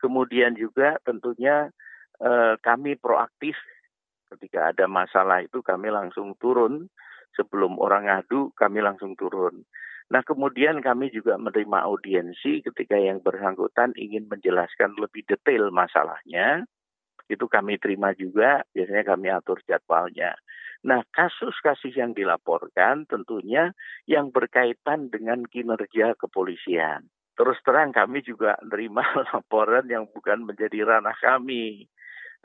Kemudian 0.00 0.56
juga 0.56 0.96
tentunya 1.04 1.68
eh, 2.16 2.56
kami 2.64 2.96
proaktif 2.96 3.52
ketika 4.32 4.72
ada 4.72 4.88
masalah 4.88 5.44
itu 5.44 5.60
kami 5.60 5.92
langsung 5.92 6.32
turun 6.40 6.88
sebelum 7.36 7.76
orang 7.76 8.08
ngadu 8.08 8.50
kami 8.56 8.80
langsung 8.80 9.12
turun. 9.14 9.62
Nah 10.08 10.22
kemudian 10.24 10.80
kami 10.80 11.12
juga 11.12 11.36
menerima 11.36 11.84
audiensi 11.84 12.64
ketika 12.64 12.96
yang 12.96 13.20
bersangkutan 13.20 13.92
ingin 13.94 14.26
menjelaskan 14.26 14.96
lebih 14.96 15.22
detail 15.28 15.68
masalahnya 15.68 16.64
itu 17.26 17.46
kami 17.50 17.78
terima 17.78 18.14
juga 18.14 18.62
biasanya 18.70 19.04
kami 19.04 19.28
atur 19.34 19.58
jadwalnya. 19.66 20.38
Nah, 20.86 21.02
kasus-kasus 21.10 21.98
yang 21.98 22.14
dilaporkan 22.14 23.10
tentunya 23.10 23.74
yang 24.06 24.30
berkaitan 24.30 25.10
dengan 25.10 25.42
kinerja 25.42 26.14
kepolisian. 26.14 27.10
Terus 27.34 27.58
terang 27.66 27.90
kami 27.90 28.22
juga 28.22 28.54
menerima 28.62 29.02
laporan 29.34 29.90
yang 29.90 30.06
bukan 30.14 30.46
menjadi 30.46 30.86
ranah 30.86 31.16
kami. 31.18 31.90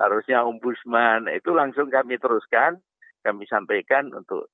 Harusnya 0.01 0.41
ombudsman, 0.41 1.29
itu 1.29 1.53
langsung 1.53 1.93
kami 1.93 2.17
teruskan, 2.17 2.81
kami 3.21 3.45
sampaikan 3.45 4.09
untuk 4.17 4.49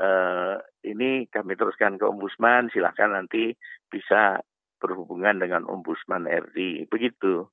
uh, 0.00 0.56
ini 0.82 1.28
kami 1.28 1.54
teruskan 1.60 2.00
ke 2.00 2.08
ombudsman, 2.08 2.72
silahkan 2.72 3.12
nanti 3.12 3.52
bisa 3.92 4.40
berhubungan 4.80 5.36
dengan 5.36 5.68
ombudsman 5.68 6.24
RI. 6.24 6.88
Begitu. 6.88 7.44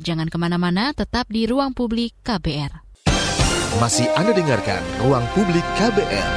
Jangan 0.00 0.32
ke 0.32 0.40
mana-mana, 0.40 0.96
tetap 0.96 1.28
di 1.28 1.44
ruang 1.44 1.76
publik 1.76 2.16
KBR. 2.24 2.92
Masih 3.80 4.04
Anda 4.20 4.36
dengarkan 4.36 4.84
Ruang 5.00 5.24
Publik 5.32 5.64
KBR. 5.80 6.30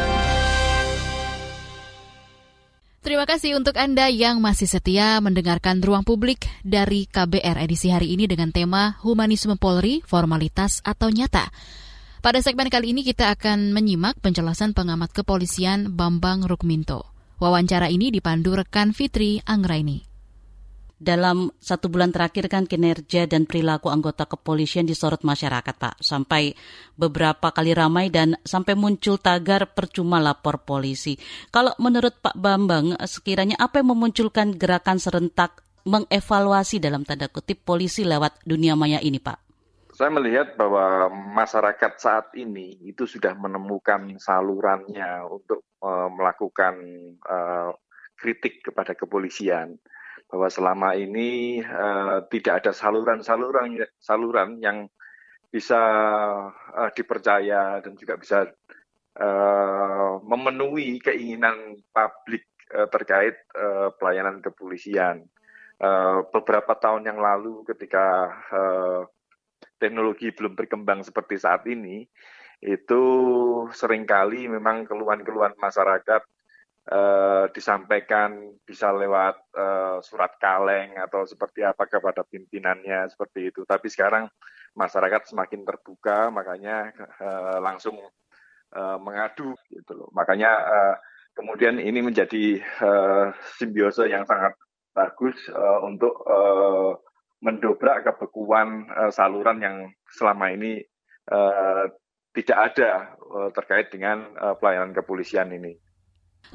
Terima 3.04 3.28
kasih 3.28 3.60
untuk 3.60 3.76
Anda 3.76 4.08
yang 4.08 4.40
masih 4.40 4.72
setia 4.72 5.20
mendengarkan 5.20 5.84
Ruang 5.84 6.08
Publik 6.08 6.48
dari 6.64 7.06
KBR 7.12 7.60
edisi 7.60 7.92
hari 7.92 8.16
ini 8.16 8.26
dengan 8.26 8.56
tema 8.56 8.96
Humanisme 9.04 9.60
Polri, 9.60 10.00
Formalitas 10.08 10.80
atau 10.82 11.12
Nyata. 11.12 11.52
Pada 12.26 12.42
segmen 12.42 12.74
kali 12.74 12.90
ini 12.90 13.06
kita 13.06 13.30
akan 13.38 13.70
menyimak 13.70 14.18
penjelasan 14.18 14.74
pengamat 14.74 15.14
kepolisian 15.14 15.94
Bambang 15.94 16.42
Rukminto. 16.50 17.06
Wawancara 17.38 17.86
ini 17.94 18.10
dipandu 18.10 18.58
rekan 18.58 18.98
Fitri 18.98 19.46
Anggraini 19.46 20.02
dalam 20.98 21.54
satu 21.62 21.86
bulan 21.92 22.10
terakhir 22.10 22.50
kan 22.50 22.66
kinerja 22.66 23.30
dan 23.30 23.46
perilaku 23.46 23.94
anggota 23.94 24.26
kepolisian 24.26 24.90
disorot 24.90 25.22
masyarakat 25.22 25.76
Pak 25.76 26.02
sampai 26.02 26.58
beberapa 26.98 27.54
kali 27.54 27.78
ramai 27.78 28.10
dan 28.10 28.42
sampai 28.42 28.74
muncul 28.74 29.22
tagar 29.22 29.78
percuma 29.78 30.18
lapor 30.18 30.66
polisi. 30.66 31.22
Kalau 31.54 31.78
menurut 31.78 32.18
Pak 32.26 32.34
Bambang 32.42 32.98
sekiranya 33.06 33.60
apa 33.62 33.86
yang 33.86 33.94
memunculkan 33.94 34.58
gerakan 34.58 34.98
serentak 34.98 35.62
mengevaluasi 35.86 36.82
dalam 36.82 37.06
tanda 37.06 37.30
kutip 37.30 37.62
polisi 37.62 38.02
lewat 38.02 38.42
dunia 38.48 38.74
maya 38.74 38.98
ini, 38.98 39.22
Pak? 39.22 39.45
Saya 39.96 40.12
melihat 40.12 40.60
bahwa 40.60 41.08
masyarakat 41.08 41.96
saat 41.96 42.28
ini 42.36 42.76
itu 42.84 43.08
sudah 43.08 43.32
menemukan 43.32 44.04
salurannya 44.20 45.24
untuk 45.24 45.64
uh, 45.80 46.12
melakukan 46.12 46.76
uh, 47.24 47.72
kritik 48.20 48.60
kepada 48.60 48.92
kepolisian 48.92 49.80
bahwa 50.28 50.52
selama 50.52 51.00
ini 51.00 51.64
uh, 51.64 52.28
tidak 52.28 52.60
ada 52.60 52.76
saluran-saluran 52.76 53.88
saluran 53.96 54.60
yang 54.60 54.92
bisa 55.48 55.80
uh, 56.52 56.92
dipercaya 56.92 57.80
dan 57.80 57.96
juga 57.96 58.20
bisa 58.20 58.52
uh, 59.16 60.20
memenuhi 60.28 61.00
keinginan 61.00 61.80
publik 61.96 62.44
uh, 62.76 62.92
terkait 62.92 63.40
uh, 63.56 63.96
pelayanan 63.96 64.44
kepolisian. 64.44 65.24
Uh, 65.80 66.28
beberapa 66.36 66.76
tahun 66.76 67.08
yang 67.08 67.20
lalu 67.20 67.64
ketika 67.64 68.32
uh, 68.52 69.08
teknologi 69.78 70.32
belum 70.32 70.56
berkembang 70.56 71.04
seperti 71.04 71.40
saat 71.40 71.68
ini, 71.68 72.08
itu 72.64 73.04
sering 73.76 74.08
kali 74.08 74.48
memang 74.48 74.88
keluhan-keluhan 74.88 75.54
masyarakat 75.60 76.22
uh, 76.92 77.46
disampaikan 77.52 78.56
bisa 78.64 78.90
lewat 78.96 79.36
uh, 79.54 79.98
surat 80.02 80.34
kaleng 80.40 80.96
atau 80.98 81.28
seperti 81.28 81.62
apa 81.66 81.86
kepada 81.86 82.24
pimpinannya 82.26 83.10
seperti 83.12 83.54
itu. 83.54 83.68
Tapi 83.68 83.92
sekarang 83.92 84.32
masyarakat 84.76 85.30
semakin 85.30 85.62
terbuka, 85.68 86.32
makanya 86.32 86.92
uh, 87.20 87.58
langsung 87.60 88.00
uh, 88.76 88.98
mengadu 89.00 89.54
gitu 89.72 89.92
loh. 89.96 90.10
Makanya 90.16 90.52
uh, 90.52 90.96
kemudian 91.36 91.78
ini 91.80 92.00
menjadi 92.00 92.64
uh, 92.82 93.36
simbiose 93.60 94.08
yang 94.08 94.24
sangat 94.24 94.56
bagus 94.96 95.36
uh, 95.52 95.84
untuk 95.84 96.24
uh, 96.24 96.96
mendobrak 97.44 98.06
kebekuan 98.06 98.88
uh, 98.90 99.12
saluran 99.12 99.60
yang 99.60 99.76
selama 100.08 100.52
ini 100.54 100.82
uh, 101.32 101.90
tidak 102.36 102.58
ada 102.74 103.16
uh, 103.20 103.50
terkait 103.56 103.88
dengan 103.92 104.28
uh, 104.36 104.56
pelayanan 104.60 104.92
kepolisian 104.92 105.52
ini. 105.56 105.76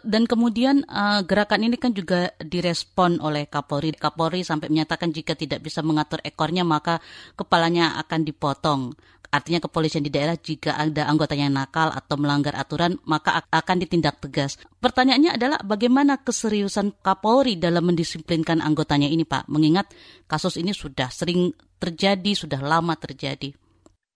Dan 0.01 0.25
kemudian 0.25 0.87
uh, 0.87 1.27
gerakan 1.27 1.67
ini 1.67 1.77
kan 1.77 1.91
juga 1.91 2.31
direspon 2.39 3.19
oleh 3.19 3.51
Kapolri. 3.51 3.91
Kapolri 3.91 4.47
sampai 4.47 4.71
menyatakan 4.71 5.11
jika 5.11 5.35
tidak 5.35 5.67
bisa 5.67 5.83
mengatur 5.83 6.23
ekornya 6.23 6.63
maka 6.63 7.03
kepalanya 7.35 7.99
akan 7.99 8.23
dipotong. 8.23 8.95
Artinya 9.31 9.63
kepolisian 9.63 10.03
di 10.03 10.11
daerah 10.11 10.35
jika 10.35 10.75
ada 10.75 11.07
anggotanya 11.07 11.47
yang 11.47 11.57
nakal 11.63 11.95
atau 11.95 12.19
melanggar 12.19 12.59
aturan 12.59 12.99
maka 13.07 13.47
akan 13.47 13.77
ditindak 13.79 14.19
tegas. 14.19 14.59
Pertanyaannya 14.83 15.39
adalah 15.39 15.59
bagaimana 15.63 16.19
keseriusan 16.19 16.99
Kapolri 16.99 17.55
dalam 17.55 17.87
mendisiplinkan 17.87 18.59
anggotanya 18.59 19.07
ini 19.07 19.23
Pak? 19.23 19.47
Mengingat 19.47 19.95
kasus 20.27 20.59
ini 20.59 20.75
sudah 20.75 21.15
sering 21.15 21.55
terjadi, 21.79 22.35
sudah 22.35 22.59
lama 22.59 22.99
terjadi. 22.99 23.55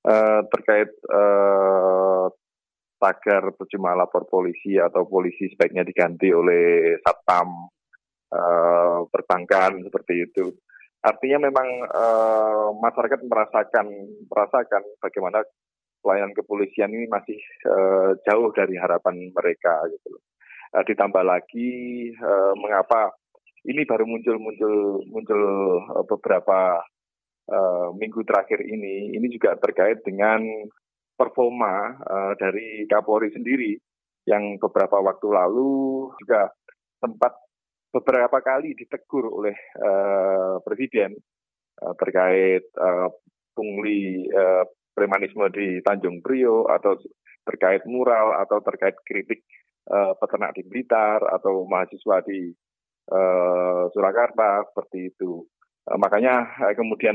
Uh, 0.05 0.43
terkait 0.53 0.91
uh, 1.09 2.29
tagar 2.99 3.55
percuma 3.55 3.95
lapor 3.95 4.27
polisi 4.29 4.77
atau 4.77 5.07
polisi 5.09 5.49
sebaiknya 5.49 5.87
diganti 5.87 6.29
oleh 6.29 6.99
satpam 7.01 7.71
uh, 8.35 8.99
perbankan 9.09 9.81
seperti 9.85 10.15
itu 10.29 10.45
Artinya 11.05 11.53
memang 11.53 11.69
uh, 11.93 12.73
masyarakat 12.81 13.21
merasakan 13.29 13.87
merasakan 14.25 14.83
bagaimana 15.05 15.45
pelayanan 16.01 16.33
kepolisian 16.33 16.93
ini 16.93 17.05
masih 17.13 17.37
uh, 17.69 18.17
jauh 18.25 18.49
dari 18.57 18.77
harapan 18.81 19.33
mereka 19.33 19.85
gitu 19.93 20.21
Uh, 20.75 20.83
ditambah 20.83 21.23
lagi 21.23 21.71
uh, 22.19 22.51
mengapa 22.59 23.15
ini 23.63 23.87
baru 23.87 24.11
muncul 24.11 24.43
muncul 25.07 25.43
beberapa 26.11 26.83
uh, 27.47 27.95
minggu 27.95 28.27
terakhir 28.27 28.59
ini 28.59 29.15
ini 29.15 29.27
juga 29.31 29.55
terkait 29.55 30.03
dengan 30.03 30.43
performa 31.15 31.95
uh, 31.95 32.33
dari 32.35 32.91
Kapolri 32.91 33.31
sendiri 33.31 33.79
yang 34.27 34.59
beberapa 34.59 34.99
waktu 34.99 35.31
lalu 35.31 36.11
juga 36.19 36.51
sempat 36.99 37.39
beberapa 37.95 38.43
kali 38.43 38.75
ditegur 38.75 39.31
oleh 39.31 39.55
uh, 39.79 40.59
presiden 40.67 41.15
uh, 41.79 41.95
terkait 41.95 42.67
uh, 42.75 43.07
pungli 43.55 44.27
uh, 44.35 44.67
premanisme 44.91 45.47
di 45.55 45.79
Tanjung 45.79 46.19
Priok 46.19 46.75
atau 46.75 46.99
terkait 47.47 47.87
mural 47.87 48.35
atau 48.43 48.59
terkait 48.67 48.99
kritik 49.07 49.47
uh, 49.95 50.19
peternak 50.19 50.59
di 50.59 50.67
Blitar 50.67 51.23
atau 51.23 51.63
mahasiswa 51.71 52.19
di 52.27 52.51
uh, 53.15 53.87
Surakarta 53.95 54.67
seperti 54.75 55.15
itu. 55.15 55.47
Uh, 55.87 55.99
makanya 55.99 56.51
uh, 56.67 56.75
kemudian 56.75 57.15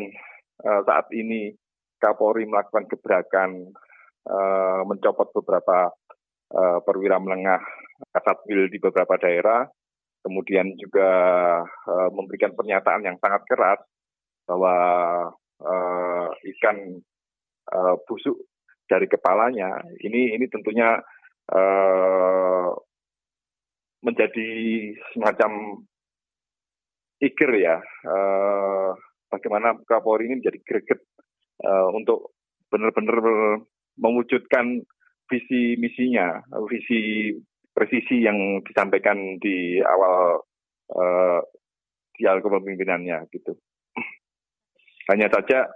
uh, 0.64 0.82
saat 0.88 1.12
ini 1.12 1.52
Kapolri 2.00 2.48
melakukan 2.48 2.88
gebrakan 2.88 3.76
uh, 4.32 4.88
mencopot 4.88 5.28
beberapa 5.36 5.92
uh, 6.56 6.80
perwira 6.88 7.20
menengah 7.20 7.60
kasatwil 8.16 8.72
di 8.72 8.80
beberapa 8.80 9.20
daerah 9.20 9.68
kemudian 10.30 10.78
juga 10.78 11.10
uh, 11.66 12.10
memberikan 12.14 12.54
pernyataan 12.54 13.02
yang 13.02 13.18
sangat 13.18 13.42
keras 13.50 13.82
bahwa 14.46 14.76
uh, 15.58 16.30
ikan 16.54 17.02
uh, 17.74 17.98
busuk 18.06 18.38
dari 18.86 19.10
kepalanya 19.10 19.82
ini 20.06 20.38
ini 20.38 20.46
tentunya 20.46 21.02
uh, 21.50 22.70
menjadi 24.06 24.50
semacam 25.18 25.82
ikir 27.26 27.52
ya. 27.58 27.82
Uh, 28.06 28.94
bagaimana 29.34 29.74
Kapolri 29.90 30.30
ini 30.30 30.46
menjadi 30.46 30.62
greget 30.62 31.02
uh, 31.66 31.90
untuk 31.94 32.38
benar-benar 32.70 33.18
mewujudkan 33.98 34.86
visi 35.30 35.78
misinya 35.78 36.42
visi 36.70 37.34
presisi 37.80 38.28
yang 38.28 38.60
disampaikan 38.68 39.40
di 39.40 39.80
awal 39.80 40.44
uh, 40.92 41.40
dialog 42.20 42.44
kepemimpinannya 42.44 43.32
gitu. 43.32 43.56
Hanya 45.08 45.32
saja 45.32 45.72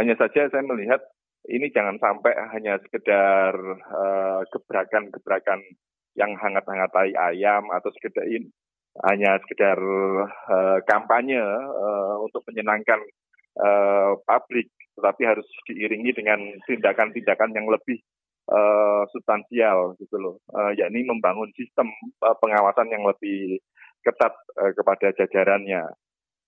hanya 0.00 0.16
saja 0.16 0.48
saya 0.48 0.64
melihat 0.64 1.04
ini 1.52 1.68
jangan 1.68 2.00
sampai 2.00 2.32
hanya 2.56 2.80
sekedar 2.80 3.52
uh, 3.92 4.40
gebrakan-gebrakan 4.48 5.60
yang 6.16 6.32
hangat-hangat 6.40 6.90
tai 6.90 7.12
ayam 7.14 7.68
atau 7.70 7.92
sekedar 7.94 8.26
ini 8.26 8.48
hanya 9.06 9.38
sekedar 9.46 9.78
uh, 9.78 10.78
kampanye 10.82 11.38
uh, 11.38 12.16
untuk 12.18 12.42
menyenangkan 12.50 12.98
uh, 13.62 14.18
publik, 14.26 14.74
tetapi 14.98 15.22
harus 15.22 15.46
diiringi 15.70 16.10
dengan 16.10 16.40
tindakan-tindakan 16.66 17.54
yang 17.54 17.70
lebih 17.70 18.02
uh, 18.48 19.02
substansial 19.12 19.94
gitu 20.00 20.16
loh, 20.16 20.36
uh, 20.52 20.72
yakni 20.74 21.04
membangun 21.04 21.52
sistem 21.54 21.88
uh, 22.24 22.36
pengawasan 22.40 22.88
yang 22.88 23.04
lebih 23.04 23.60
ketat 24.02 24.32
uh, 24.58 24.72
kepada 24.72 25.12
jajarannya. 25.16 25.84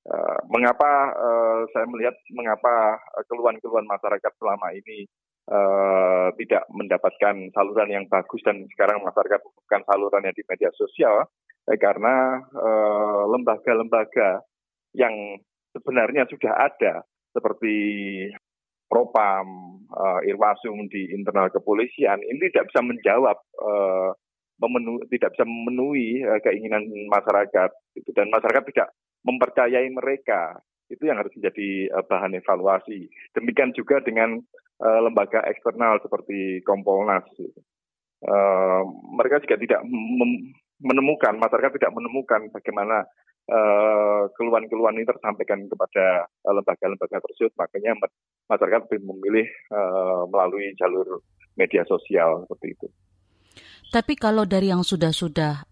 Uh, 0.01 0.39
mengapa 0.49 1.13
uh, 1.13 1.61
saya 1.77 1.85
melihat 1.85 2.17
mengapa 2.33 2.97
keluhan-keluhan 3.29 3.85
masyarakat 3.85 4.33
selama 4.41 4.73
ini 4.73 5.05
uh, 5.53 6.33
tidak 6.41 6.65
mendapatkan 6.73 7.37
saluran 7.53 7.91
yang 7.93 8.05
bagus 8.09 8.41
dan 8.41 8.65
sekarang 8.73 9.05
masyarakat 9.05 9.45
bukan 9.45 9.83
salurannya 9.85 10.33
di 10.33 10.41
media 10.49 10.73
sosial 10.73 11.29
eh, 11.69 11.77
karena 11.77 12.41
lembaga-lembaga 13.29 14.41
uh, 14.41 14.45
yang 14.97 15.37
sebenarnya 15.77 16.25
sudah 16.33 16.55
ada 16.57 17.05
seperti 17.37 17.77
propam, 18.91 19.79
uh, 19.95 20.21
irwasum 20.27 20.91
di 20.91 21.15
internal 21.15 21.47
kepolisian 21.55 22.19
ini 22.27 22.51
tidak 22.51 22.75
bisa 22.75 22.83
menjawab 22.83 23.39
uh, 23.63 24.11
memenu, 24.59 24.99
tidak 25.15 25.31
bisa 25.39 25.47
memenuhi 25.47 26.27
uh, 26.27 26.43
keinginan 26.43 26.91
masyarakat 27.07 27.71
gitu. 27.95 28.11
dan 28.13 28.27
masyarakat 28.35 28.67
tidak 28.75 28.91
mempercayai 29.23 29.87
mereka 29.95 30.59
itu 30.91 31.07
yang 31.07 31.23
harus 31.23 31.31
menjadi 31.39 31.87
uh, 31.95 32.03
bahan 32.03 32.35
evaluasi 32.35 33.07
demikian 33.39 33.71
juga 33.79 34.03
dengan 34.03 34.43
uh, 34.83 35.01
lembaga 35.07 35.47
eksternal 35.47 36.03
seperti 36.03 36.59
Kompolnas 36.67 37.23
gitu. 37.39 37.63
uh, 38.27 38.83
mereka 39.15 39.39
juga 39.47 39.55
tidak 39.55 39.81
menemukan 40.83 41.39
masyarakat 41.39 41.79
tidak 41.79 41.95
menemukan 41.95 42.51
bagaimana 42.51 43.07
Eh, 43.07 43.30
keluhan-keluhan 44.35 44.95
ini 44.95 45.07
tersampaikan 45.07 45.67
kepada 45.67 46.27
eh, 46.27 46.55
lembaga-lembaga 46.55 47.19
tersebut, 47.19 47.53
makanya 47.59 47.99
masyarakat 48.47 48.87
lebih 48.91 49.01
memilih 49.07 49.47
uh, 49.71 50.27
melalui 50.27 50.75
jalur 50.75 51.23
media 51.55 51.83
sosial 51.87 52.47
seperti 52.47 52.67
itu. 52.79 52.87
Tapi 53.91 54.15
kalau 54.15 54.47
dari 54.47 54.71
yang 54.71 54.87
sudah-sudah 54.87 55.67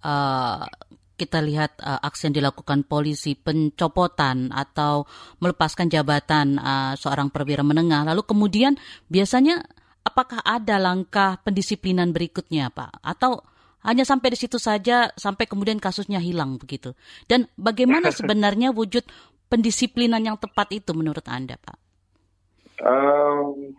kita 1.18 1.38
lihat 1.42 1.82
uh, 1.82 1.98
aksi 1.98 2.30
yang 2.30 2.42
dilakukan 2.42 2.86
polisi 2.86 3.34
pencopotan 3.34 4.54
atau 4.54 5.02
melepaskan 5.42 5.90
jabatan 5.90 6.62
uh, 6.62 6.94
seorang 6.94 7.34
perwira 7.34 7.66
menengah, 7.66 8.06
lalu 8.06 8.22
kemudian 8.22 8.78
biasanya 9.10 9.66
apakah 10.06 10.38
ada 10.46 10.78
langkah 10.78 11.42
pendisiplinan 11.42 12.14
berikutnya, 12.14 12.70
Pak? 12.70 13.02
Atau 13.02 13.42
hanya 13.86 14.02
sampai 14.02 14.34
di 14.34 14.38
situ 14.38 14.58
saja 14.58 15.10
sampai 15.14 15.46
kemudian 15.46 15.78
kasusnya 15.78 16.18
hilang 16.18 16.58
begitu. 16.58 16.94
Dan 17.30 17.46
bagaimana 17.54 18.10
sebenarnya 18.18 18.74
wujud 18.74 19.06
pendisiplinan 19.48 20.22
yang 20.22 20.36
tepat 20.36 20.70
itu 20.74 20.92
menurut 20.92 21.24
Anda, 21.30 21.56
Pak? 21.56 21.78
Um, 22.78 23.74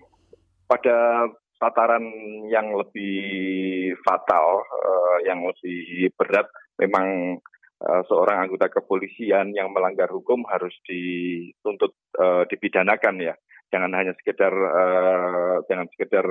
pada 0.68 1.30
tataran 1.60 2.04
yang 2.48 2.72
lebih 2.74 3.94
fatal, 4.04 4.64
uh, 4.64 5.18
yang 5.28 5.44
lebih 5.44 6.12
berat, 6.16 6.48
memang 6.80 7.38
uh, 7.84 8.02
seorang 8.08 8.48
anggota 8.48 8.72
kepolisian 8.72 9.52
yang 9.52 9.72
melanggar 9.72 10.08
hukum 10.08 10.44
harus 10.48 10.74
dituntut 10.88 11.96
uh, 12.20 12.44
dipidanakan 12.48 13.20
ya. 13.20 13.36
Jangan 13.70 13.92
hanya 13.94 14.14
sekedar 14.18 14.50
uh, 14.52 15.62
jangan 15.70 15.88
sekedar 15.94 16.26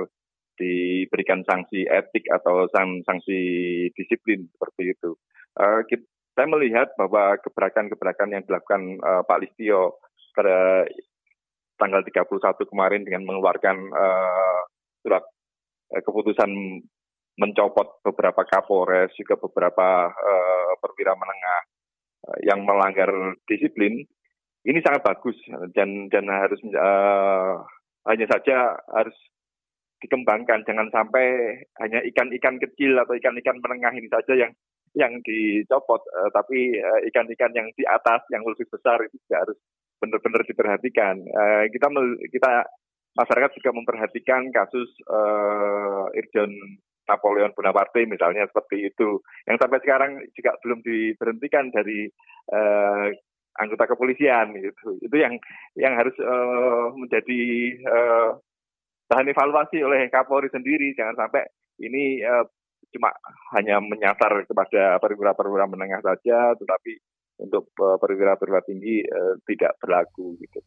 diberikan 0.59 1.41
sanksi 1.47 1.87
etik 1.87 2.27
atau 2.27 2.67
sanksi 3.07 3.39
disiplin 3.95 4.45
seperti 4.51 4.91
itu. 4.91 5.15
Uh, 5.55 5.81
kita, 5.87 6.03
saya 6.35 6.47
melihat 6.51 6.91
bahwa 6.95 7.35
gebrakan-gebrakan 7.39 8.31
yang 8.31 8.43
dilakukan 8.47 8.99
uh, 9.03 9.23
Pak 9.23 9.39
Listio 9.43 9.99
pada 10.35 10.87
tanggal 11.79 12.03
31 12.03 12.71
kemarin 12.71 13.03
dengan 13.03 13.23
mengeluarkan 13.27 13.75
uh, 13.91 14.61
surat 15.03 15.23
uh, 15.95 16.01
keputusan 16.03 16.51
mencopot 17.39 18.03
beberapa 18.03 18.43
kapolres 18.43 19.15
juga 19.15 19.39
beberapa 19.39 20.11
uh, 20.11 20.71
perwira 20.83 21.15
menengah 21.15 21.59
uh, 22.27 22.37
yang 22.43 22.67
melanggar 22.67 23.11
disiplin 23.47 24.03
ini 24.67 24.79
sangat 24.83 25.07
bagus 25.07 25.39
dan 25.71 26.11
dan 26.11 26.27
harus 26.27 26.59
uh, 26.75 27.63
hanya 28.11 28.27
saja 28.27 28.75
harus 28.91 29.15
dikembangkan. 29.99 30.63
Jangan 30.63 30.87
sampai 30.91 31.59
hanya 31.83 31.99
ikan-ikan 32.11 32.57
kecil 32.59 32.95
atau 32.99 33.15
ikan-ikan 33.15 33.59
menengah 33.59 33.93
ini 33.95 34.07
saja 34.07 34.33
yang 34.35 34.51
yang 34.97 35.21
dicopot. 35.21 36.01
Uh, 36.09 36.29
tapi 36.33 36.75
uh, 36.79 36.99
ikan-ikan 37.11 37.53
yang 37.53 37.67
di 37.77 37.85
atas 37.85 38.25
yang 38.33 38.41
lebih 38.47 38.65
besar 38.71 38.97
itu 39.05 39.15
juga 39.27 39.45
harus 39.45 39.57
benar-benar 39.99 40.41
diperhatikan. 40.47 41.15
Uh, 41.29 41.63
kita 41.69 41.87
kita 42.31 42.51
masyarakat 43.19 43.51
juga 43.59 43.71
memperhatikan 43.75 44.49
kasus 44.55 44.89
uh, 45.11 46.07
Irjen 46.15 46.51
Napoleon 47.05 47.53
Bonaparte 47.53 48.05
misalnya 48.05 48.45
seperti 48.49 48.89
itu. 48.89 49.19
Yang 49.49 49.57
sampai 49.65 49.79
sekarang 49.81 50.11
juga 50.37 50.51
belum 50.61 50.79
diberhentikan 50.85 51.73
dari 51.73 52.09
anggota 53.59 53.91
kepolisian 53.91 54.55
gitu. 54.55 54.97
Itu 55.03 55.15
yang 55.19 55.35
yang 55.75 55.93
harus 55.99 56.15
uh, 56.23 56.95
menjadi 56.95 57.41
uh, 57.85 58.29
bahan 59.09 59.33
evaluasi 59.33 59.81
oleh 59.81 60.05
Kapolri 60.13 60.53
sendiri 60.53 60.93
jangan 60.93 61.17
sampai 61.17 61.49
ini 61.81 62.21
uh, 62.21 62.45
cuma 62.93 63.09
hanya 63.57 63.81
menyasar 63.81 64.45
kepada 64.45 65.01
perwira-perwira 65.01 65.65
menengah 65.65 66.01
saja 66.05 66.53
tetapi 66.53 66.93
untuk 67.41 67.71
perwira-perwira 67.75 68.61
tinggi 68.67 69.01
uh, 69.01 69.39
tidak 69.47 69.79
berlaku 69.81 70.37
gitu. 70.37 70.61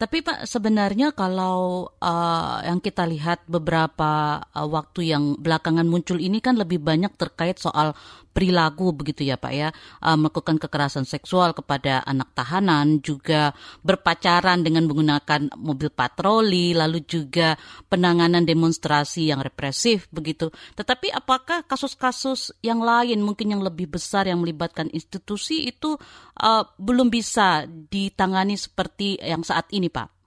Tapi 0.00 0.24
Pak 0.24 0.48
sebenarnya 0.48 1.12
kalau 1.12 1.84
uh, 2.00 2.56
yang 2.64 2.80
kita 2.80 3.04
lihat 3.04 3.44
beberapa 3.44 4.40
uh, 4.40 4.64
waktu 4.64 5.12
yang 5.12 5.36
belakangan 5.36 5.84
muncul 5.84 6.16
ini 6.16 6.40
kan 6.40 6.56
lebih 6.56 6.80
banyak 6.80 7.12
terkait 7.20 7.60
soal 7.60 7.92
perilaku 8.30 8.94
begitu 8.94 9.26
ya 9.26 9.36
Pak 9.36 9.52
ya 9.52 9.68
uh, 10.02 10.16
melakukan 10.16 10.56
kekerasan 10.56 11.04
seksual 11.04 11.52
kepada 11.52 12.02
anak 12.06 12.32
tahanan 12.34 13.02
juga 13.02 13.52
berpacaran 13.82 14.62
dengan 14.62 14.86
menggunakan 14.86 15.54
mobil 15.58 15.90
patroli 15.90 16.72
lalu 16.72 17.02
juga 17.04 17.58
penanganan 17.90 18.46
demonstrasi 18.46 19.30
yang 19.30 19.42
represif 19.42 20.06
begitu. 20.14 20.48
Tetapi 20.78 21.10
apakah 21.12 21.66
kasus-kasus 21.66 22.54
yang 22.62 22.80
lain 22.80 23.20
mungkin 23.20 23.52
yang 23.52 23.62
lebih 23.62 23.90
besar 23.90 24.30
yang 24.30 24.40
melibatkan 24.40 24.88
institusi 24.94 25.68
itu 25.68 25.98
uh, 26.40 26.64
belum 26.78 27.10
bisa 27.10 27.66
ditangani 27.66 28.54
seperti 28.54 29.18
yang 29.20 29.42
saat 29.42 29.66
ini 29.74 29.90
Pak? 29.90 30.20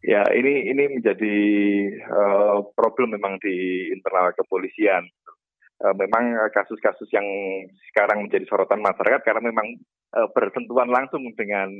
Ya, 0.00 0.24
ini 0.32 0.72
ini 0.72 0.96
menjadi 0.96 1.36
uh, 2.08 2.64
problem 2.72 3.12
memang 3.20 3.36
di 3.36 3.88
internal 3.92 4.32
kepolisian. 4.32 5.04
Uh, 5.80 5.96
memang 5.96 6.36
kasus-kasus 6.52 7.08
yang 7.08 7.24
sekarang 7.88 8.28
menjadi 8.28 8.44
sorotan 8.52 8.84
masyarakat 8.84 9.24
karena 9.24 9.48
memang 9.48 9.64
uh, 10.12 10.28
bersentuhan 10.36 10.92
langsung 10.92 11.24
dengan 11.32 11.72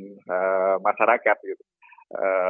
masyarakat 0.80 1.36
gitu. 1.44 1.64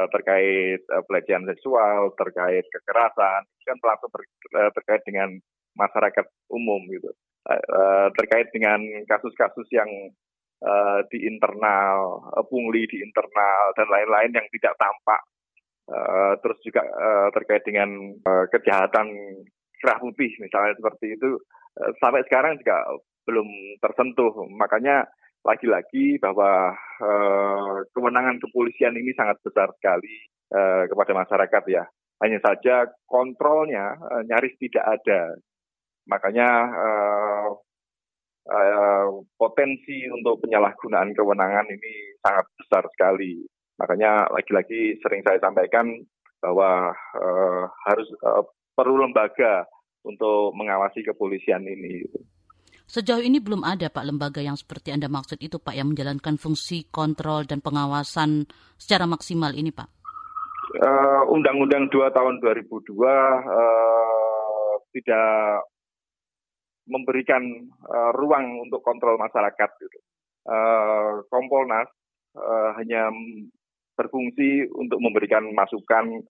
Terkait 0.09 0.81
pelecehan 1.05 1.45
seksual, 1.45 2.17
terkait 2.17 2.65
kekerasan, 2.65 3.45
kan 3.45 3.77
langsung 3.85 4.09
terkait 4.73 5.05
dengan 5.05 5.37
masyarakat 5.77 6.25
umum 6.49 6.81
gitu. 6.89 7.13
Terkait 8.17 8.49
dengan 8.49 8.81
kasus-kasus 9.05 9.69
yang 9.69 9.85
di 11.13 11.29
internal, 11.29 12.25
pungli 12.49 12.89
di 12.89 13.05
internal 13.05 13.69
dan 13.77 13.85
lain-lain 13.85 14.33
yang 14.33 14.47
tidak 14.49 14.73
tampak. 14.81 15.21
Terus 16.41 16.57
juga 16.65 16.81
terkait 17.37 17.61
dengan 17.61 18.17
kejahatan 18.49 19.13
kerah 19.81 19.99
putih 19.99 20.31
misalnya 20.37 20.77
seperti 20.77 21.17
itu 21.17 21.41
uh, 21.81 21.91
sampai 21.99 22.21
sekarang 22.29 22.61
juga 22.61 22.77
belum 23.25 23.47
tersentuh. 23.81 24.33
Makanya 24.53 25.05
lagi-lagi 25.41 26.21
bahwa 26.21 26.73
uh, 27.01 27.75
kewenangan 27.97 28.37
kepolisian 28.37 28.93
ini 28.93 29.13
sangat 29.17 29.41
besar 29.41 29.73
sekali 29.77 30.15
uh, 30.53 30.85
kepada 30.85 31.17
masyarakat 31.17 31.63
ya. 31.69 31.83
Hanya 32.21 32.37
saja 32.45 32.85
kontrolnya 33.09 33.97
uh, 33.97 34.21
nyaris 34.25 34.53
tidak 34.61 34.85
ada. 34.85 35.33
Makanya 36.05 36.49
uh, 36.69 37.49
uh, 38.45 39.07
potensi 39.33 40.05
untuk 40.09 40.45
penyalahgunaan 40.45 41.17
kewenangan 41.17 41.65
ini 41.69 41.93
sangat 42.21 42.45
besar 42.57 42.83
sekali. 42.93 43.41
Makanya 43.81 44.29
lagi-lagi 44.29 45.01
sering 45.01 45.25
saya 45.25 45.41
sampaikan 45.41 45.89
bahwa 46.37 46.93
uh, 47.17 47.65
harus 47.89 48.09
uh, 48.21 48.45
perlu 48.75 49.01
lembaga 49.01 49.67
untuk 50.05 50.53
mengawasi 50.57 51.05
kepolisian 51.05 51.61
ini. 51.65 52.05
Sejauh 52.91 53.23
ini 53.23 53.39
belum 53.39 53.63
ada 53.63 53.87
Pak 53.87 54.03
lembaga 54.03 54.43
yang 54.43 54.59
seperti 54.59 54.91
Anda 54.91 55.07
maksud 55.07 55.39
itu 55.39 55.63
Pak 55.63 55.71
yang 55.71 55.95
menjalankan 55.95 56.35
fungsi 56.35 56.91
kontrol 56.91 57.47
dan 57.47 57.63
pengawasan 57.63 58.51
secara 58.75 59.07
maksimal 59.07 59.55
ini 59.55 59.71
Pak. 59.71 59.87
Undang-Undang 61.31 61.87
uh, 61.87 62.11
2 62.11 62.15
tahun 62.15 62.33
2002 62.43 62.91
uh, 62.99 64.73
tidak 64.91 65.63
memberikan 66.87 67.43
uh, 67.87 68.11
ruang 68.15 68.59
untuk 68.67 68.83
kontrol 68.83 69.15
masyarakat. 69.15 69.69
Gitu. 69.79 69.99
Uh, 70.43 71.23
Kompolnas 71.31 71.87
uh, 72.35 72.75
hanya 72.75 73.07
berfungsi 73.95 74.67
untuk 74.75 74.99
memberikan 74.99 75.47
masukan 75.55 76.23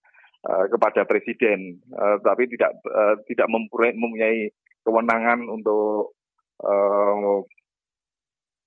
uh, 0.46 0.66
kepada 0.70 1.06
presiden, 1.06 1.82
uh, 1.94 2.18
tapi 2.22 2.50
tidak 2.50 2.78
uh, 2.88 3.16
tidak 3.28 3.48
mempunyai 3.50 4.50
kewenangan 4.82 5.46
untuk 5.46 6.18
uh, 6.66 7.46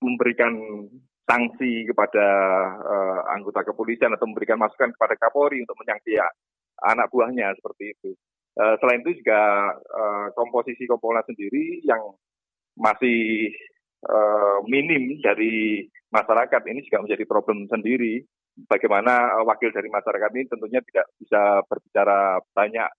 memberikan 0.03 0.53
sanksi 1.25 1.89
kepada 1.89 2.27
uh, 2.85 3.19
anggota 3.33 3.65
kepolisian 3.65 4.13
atau 4.13 4.29
memberikan 4.29 4.61
masukan 4.61 4.93
kepada 4.93 5.17
Kapolri 5.17 5.57
untuk 5.65 5.75
menyangsi 5.81 6.21
anak 6.85 7.09
buahnya 7.09 7.55
seperti 7.57 7.97
itu. 7.97 8.11
Uh, 8.55 8.77
selain 8.79 9.03
itu 9.03 9.19
juga 9.19 9.73
uh, 9.75 10.27
komposisi 10.37 10.87
Kompolnas 10.87 11.27
sendiri 11.27 11.83
yang 11.83 11.99
masih 12.79 13.51
uh, 14.07 14.63
minim 14.69 15.19
dari 15.19 15.83
masyarakat 16.13 16.61
ini 16.71 16.85
juga 16.87 17.03
menjadi 17.03 17.23
problem 17.27 17.67
sendiri. 17.67 18.23
Bagaimana 18.55 19.35
uh, 19.35 19.43
wakil 19.43 19.69
dari 19.75 19.91
masyarakat 19.91 20.31
ini 20.31 20.47
tentunya 20.47 20.79
tidak 20.79 21.11
bisa 21.19 21.59
berbicara 21.67 22.39
banyak 22.55 22.89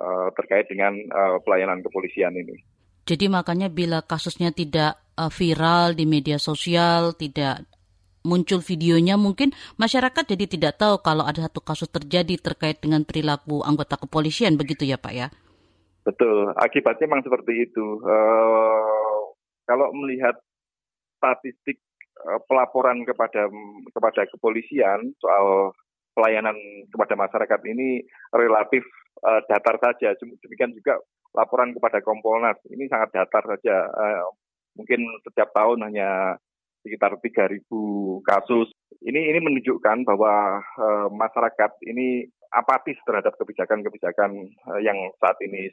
uh, 0.00 0.28
terkait 0.32 0.66
dengan 0.72 0.96
uh, 1.12 1.36
pelayanan 1.44 1.84
kepolisian 1.84 2.32
ini. 2.32 2.56
Jadi 3.04 3.28
makanya 3.28 3.68
bila 3.68 4.00
kasusnya 4.04 4.52
tidak 4.52 4.96
uh, 5.16 5.28
viral 5.28 5.92
di 5.92 6.04
media 6.08 6.40
sosial, 6.40 7.16
tidak 7.16 7.68
muncul 8.26 8.60
videonya 8.60 9.16
mungkin 9.16 9.56
masyarakat 9.80 10.24
jadi 10.28 10.44
tidak 10.44 10.76
tahu 10.76 11.00
kalau 11.00 11.24
ada 11.24 11.48
satu 11.48 11.64
kasus 11.64 11.88
terjadi 11.88 12.36
terkait 12.36 12.76
dengan 12.82 13.06
perilaku 13.06 13.64
anggota 13.64 13.96
kepolisian 13.96 14.60
begitu 14.60 14.84
ya 14.84 15.00
Pak 15.00 15.14
ya? 15.16 15.28
Betul, 16.04 16.52
akibatnya 16.56 17.08
memang 17.08 17.24
seperti 17.24 17.68
itu. 17.68 18.00
Uh, 18.04 19.32
kalau 19.68 19.92
melihat 19.92 20.36
statistik 21.20 21.80
pelaporan 22.46 23.02
kepada 23.06 23.46
kepada 23.94 24.22
kepolisian 24.30 25.14
soal 25.22 25.72
pelayanan 26.18 26.56
kepada 26.90 27.14
masyarakat 27.14 27.60
ini 27.70 28.02
relatif 28.34 28.82
uh, 29.22 29.38
datar 29.46 29.78
saja. 29.78 30.18
Demikian 30.18 30.74
juga 30.74 30.98
laporan 31.36 31.70
kepada 31.70 32.02
Kompolnas 32.02 32.58
ini 32.74 32.90
sangat 32.90 33.14
datar 33.14 33.46
saja. 33.46 33.86
Uh, 33.94 34.34
mungkin 34.74 35.06
setiap 35.22 35.54
tahun 35.54 35.86
hanya 35.86 36.38
sekitar 36.82 37.18
3.000 37.18 37.66
kasus. 38.26 38.70
Ini 39.02 39.30
ini 39.34 39.38
menunjukkan 39.38 40.06
bahwa 40.06 40.62
uh, 40.62 41.08
masyarakat 41.10 41.70
ini 41.86 42.26
apatis 42.48 42.96
terhadap 43.04 43.36
kebijakan-kebijakan 43.36 44.32
yang 44.80 44.98
saat 45.20 45.36
ini 45.44 45.68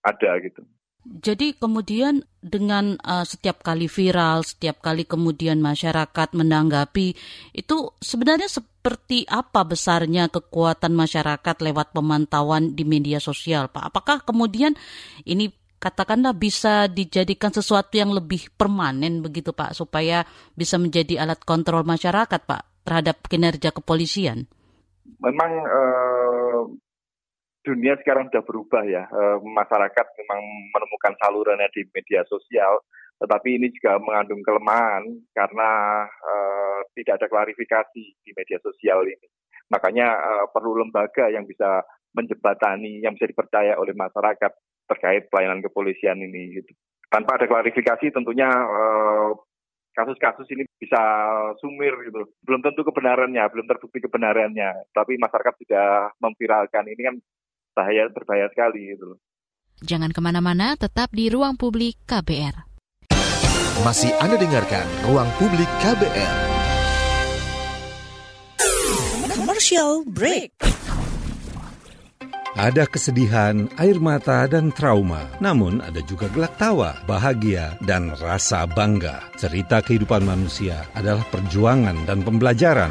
ada 0.00 0.40
gitu. 0.40 0.64
Jadi 1.06 1.54
kemudian 1.54 2.26
dengan 2.42 2.98
uh, 3.00 3.22
setiap 3.22 3.62
kali 3.62 3.86
viral, 3.86 4.42
setiap 4.42 4.82
kali 4.82 5.06
kemudian 5.06 5.62
masyarakat 5.62 6.34
menanggapi 6.34 7.14
itu 7.54 7.76
sebenarnya 8.02 8.50
seperti 8.50 9.22
apa 9.30 9.62
besarnya 9.62 10.26
kekuatan 10.28 10.92
masyarakat 10.92 11.56
lewat 11.64 11.94
pemantauan 11.94 12.74
di 12.74 12.82
media 12.82 13.22
sosial, 13.22 13.70
Pak? 13.70 13.94
Apakah 13.94 14.16
kemudian 14.26 14.74
ini 15.22 15.54
katakanlah 15.78 16.34
bisa 16.34 16.90
dijadikan 16.90 17.54
sesuatu 17.54 17.94
yang 17.94 18.10
lebih 18.10 18.50
permanen 18.58 19.22
begitu 19.22 19.54
Pak 19.54 19.78
supaya 19.78 20.26
bisa 20.58 20.76
menjadi 20.76 21.22
alat 21.22 21.38
kontrol 21.46 21.86
masyarakat 21.86 22.42
Pak 22.42 22.62
terhadap 22.82 23.22
kinerja 23.30 23.70
kepolisian? 23.70 24.50
Memang 25.22 25.50
uh, 25.62 26.62
dunia 27.68 28.00
sekarang 28.00 28.32
sudah 28.32 28.40
berubah 28.40 28.82
ya. 28.88 29.04
E, 29.04 29.22
masyarakat 29.44 30.06
memang 30.24 30.40
menemukan 30.72 31.12
salurannya 31.20 31.68
di 31.76 31.84
media 31.92 32.24
sosial, 32.24 32.80
tetapi 33.20 33.60
ini 33.60 33.68
juga 33.76 34.00
mengandung 34.00 34.40
kelemahan 34.40 35.04
karena 35.36 35.70
e, 36.08 36.32
tidak 36.96 37.20
ada 37.20 37.26
klarifikasi 37.28 38.04
di 38.24 38.30
media 38.32 38.56
sosial 38.64 39.04
ini. 39.04 39.28
Makanya 39.68 40.08
e, 40.16 40.32
perlu 40.48 40.80
lembaga 40.80 41.28
yang 41.28 41.44
bisa 41.44 41.84
menjebatani, 42.16 43.04
yang 43.04 43.12
bisa 43.12 43.28
dipercaya 43.28 43.76
oleh 43.76 43.92
masyarakat 43.92 44.52
terkait 44.88 45.28
pelayanan 45.28 45.60
kepolisian 45.60 46.16
ini. 46.16 46.56
Gitu. 46.56 46.72
Tanpa 47.12 47.36
ada 47.36 47.44
klarifikasi, 47.44 48.08
tentunya 48.08 48.48
kasus-kasus 49.98 50.46
ini 50.54 50.62
bisa 50.78 51.02
sumir 51.58 51.90
gitu. 52.06 52.30
Belum 52.46 52.62
tentu 52.62 52.86
kebenarannya, 52.86 53.42
belum 53.50 53.66
terbukti 53.66 53.98
kebenarannya. 53.98 54.86
Tapi 54.94 55.18
masyarakat 55.18 55.54
sudah 55.58 56.14
memviralkan. 56.22 56.86
Ini 56.86 57.02
kan 57.02 57.16
bahaya 57.78 58.10
berbahaya 58.10 58.50
sekali 58.50 58.90
gitu 58.90 59.14
loh. 59.14 59.18
Jangan 59.86 60.10
ke 60.10 60.18
mana-mana, 60.18 60.74
tetap 60.74 61.14
di 61.14 61.30
ruang 61.30 61.54
publik 61.54 62.02
KBR. 62.10 62.66
Masih 63.86 64.10
Anda 64.18 64.34
dengarkan 64.34 64.82
ruang 65.06 65.30
publik 65.38 65.70
KBR. 65.78 66.34
Commercial 69.38 70.02
break. 70.10 70.50
Ada 72.58 72.90
kesedihan, 72.90 73.70
air 73.78 74.02
mata, 74.02 74.42
dan 74.50 74.74
trauma. 74.74 75.30
Namun 75.38 75.78
ada 75.78 76.02
juga 76.02 76.26
gelak 76.26 76.58
tawa, 76.58 76.98
bahagia, 77.06 77.78
dan 77.86 78.10
rasa 78.18 78.66
bangga. 78.66 79.30
Cerita 79.38 79.78
kehidupan 79.78 80.26
manusia 80.26 80.82
adalah 80.90 81.22
perjuangan 81.30 82.02
dan 82.02 82.26
pembelajaran. 82.26 82.90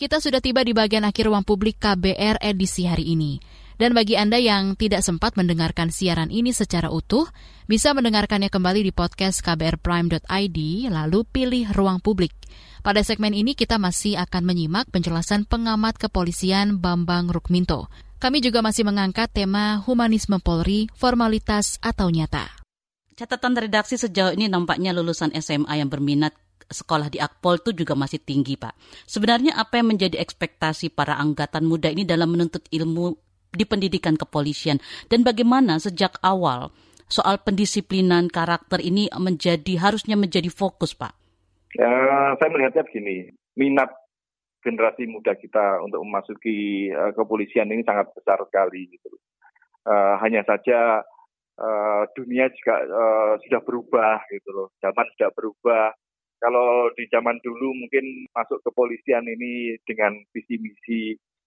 Kita 0.00 0.16
sudah 0.16 0.40
tiba 0.40 0.64
di 0.64 0.72
bagian 0.72 1.04
akhir 1.04 1.28
ruang 1.28 1.44
publik 1.44 1.76
KBR 1.76 2.40
edisi 2.40 2.88
hari 2.88 3.12
ini. 3.12 3.36
Dan 3.76 3.92
bagi 3.92 4.16
Anda 4.16 4.40
yang 4.40 4.72
tidak 4.72 5.04
sempat 5.04 5.36
mendengarkan 5.36 5.92
siaran 5.92 6.32
ini 6.32 6.56
secara 6.56 6.88
utuh, 6.88 7.28
bisa 7.68 7.92
mendengarkannya 7.92 8.48
kembali 8.48 8.80
di 8.80 8.96
podcast 8.96 9.44
kbrprime.id, 9.44 10.58
lalu 10.88 11.20
pilih 11.28 11.68
ruang 11.76 12.00
publik. 12.00 12.32
Pada 12.80 13.04
segmen 13.04 13.36
ini 13.36 13.52
kita 13.52 13.76
masih 13.76 14.16
akan 14.16 14.48
menyimak 14.48 14.88
penjelasan 14.88 15.44
pengamat 15.44 16.00
kepolisian 16.00 16.80
Bambang 16.80 17.28
Rukminto. 17.28 17.92
Kami 18.24 18.40
juga 18.40 18.64
masih 18.64 18.88
mengangkat 18.88 19.28
tema 19.28 19.84
humanisme 19.84 20.40
Polri, 20.40 20.88
formalitas 20.96 21.76
atau 21.84 22.08
nyata. 22.08 22.48
Catatan 23.20 23.52
redaksi 23.52 24.00
sejauh 24.00 24.32
ini 24.32 24.48
nampaknya 24.48 24.96
lulusan 24.96 25.28
SMA 25.36 25.76
yang 25.76 25.92
berminat 25.92 26.32
sekolah 26.70 27.10
di 27.10 27.18
Akpol 27.18 27.58
itu 27.60 27.74
juga 27.74 27.98
masih 27.98 28.22
tinggi, 28.22 28.54
Pak. 28.54 28.72
Sebenarnya 29.04 29.58
apa 29.58 29.82
yang 29.82 29.92
menjadi 29.92 30.16
ekspektasi 30.22 30.94
para 30.94 31.18
angkatan 31.18 31.66
muda 31.66 31.90
ini 31.90 32.06
dalam 32.06 32.30
menuntut 32.30 32.64
ilmu 32.70 33.18
di 33.50 33.66
pendidikan 33.66 34.14
kepolisian 34.14 34.78
dan 35.10 35.26
bagaimana 35.26 35.82
sejak 35.82 36.22
awal 36.22 36.70
soal 37.10 37.42
pendisiplinan 37.42 38.30
karakter 38.30 38.78
ini 38.78 39.10
menjadi 39.18 39.82
harusnya 39.82 40.14
menjadi 40.14 40.46
fokus, 40.46 40.94
Pak? 40.94 41.12
Ya, 41.74 41.90
saya 42.38 42.48
melihatnya 42.50 42.86
begini, 42.86 43.34
minat 43.58 43.90
generasi 44.62 45.10
muda 45.10 45.34
kita 45.34 45.82
untuk 45.82 46.02
memasuki 46.06 46.90
uh, 46.94 47.10
kepolisian 47.16 47.70
ini 47.70 47.82
sangat 47.82 48.10
besar 48.14 48.38
sekali 48.46 48.86
gitu. 48.94 49.10
Uh, 49.82 50.14
hanya 50.22 50.44
saja 50.44 51.02
uh, 51.58 52.02
dunia 52.14 52.52
juga 52.52 52.74
uh, 52.84 53.34
sudah 53.42 53.60
berubah 53.64 54.22
gitu 54.30 54.50
loh, 54.52 54.68
zaman 54.78 55.06
sudah 55.16 55.30
berubah, 55.32 55.96
kalau 56.40 56.88
di 56.96 57.04
zaman 57.12 57.36
dulu 57.44 57.76
mungkin 57.76 58.26
masuk 58.32 58.64
kepolisian 58.64 59.28
ini 59.28 59.76
dengan 59.84 60.16
visi 60.32 60.56
misi 60.56 61.00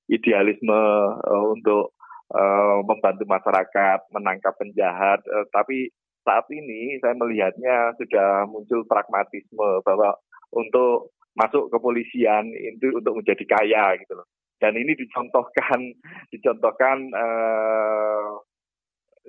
idealisme 0.08 0.82
uh, 1.18 1.46
untuk 1.50 1.98
uh, 2.30 2.80
membantu 2.86 3.26
masyarakat 3.26 4.00
menangkap 4.14 4.54
penjahat, 4.62 5.26
uh, 5.26 5.50
tapi 5.50 5.90
saat 6.24 6.46
ini 6.54 7.02
saya 7.02 7.18
melihatnya 7.18 7.98
sudah 8.00 8.48
muncul 8.48 8.86
pragmatisme 8.88 9.82
bahwa 9.84 10.16
untuk 10.54 11.12
masuk 11.34 11.74
kepolisian 11.74 12.54
itu 12.54 12.94
untuk 12.94 13.20
menjadi 13.20 13.44
kaya 13.50 13.98
gitu 14.00 14.14
loh. 14.16 14.30
Dan 14.62 14.78
ini 14.78 14.94
dicontohkan 14.96 15.82
dicontohkan 16.34 17.10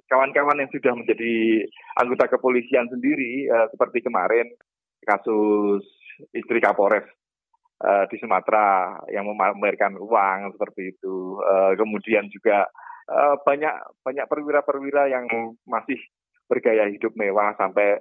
kawan-kawan 0.06 0.56
uh, 0.58 0.62
yang 0.62 0.70
sudah 0.70 0.92
menjadi 0.92 1.64
anggota 1.98 2.28
kepolisian 2.36 2.86
sendiri 2.92 3.48
seperti 3.72 4.04
kemarin 4.04 4.52
kasus 5.06 5.84
istri 6.32 6.58
Kapolres 6.58 7.06
uh, 7.84 8.04
di 8.10 8.16
Sumatera 8.18 8.98
yang 9.10 9.28
memamerkan 9.28 9.98
uang 9.98 10.56
seperti 10.56 10.96
itu. 10.96 11.38
Uh, 11.40 11.76
kemudian 11.78 12.26
juga 12.30 12.68
uh, 13.10 13.36
banyak 13.42 13.74
banyak 14.04 14.26
perwira-perwira 14.28 15.10
yang 15.10 15.26
masih 15.68 15.98
bergaya 16.48 16.88
hidup 16.92 17.16
mewah 17.16 17.56
sampai 17.56 17.98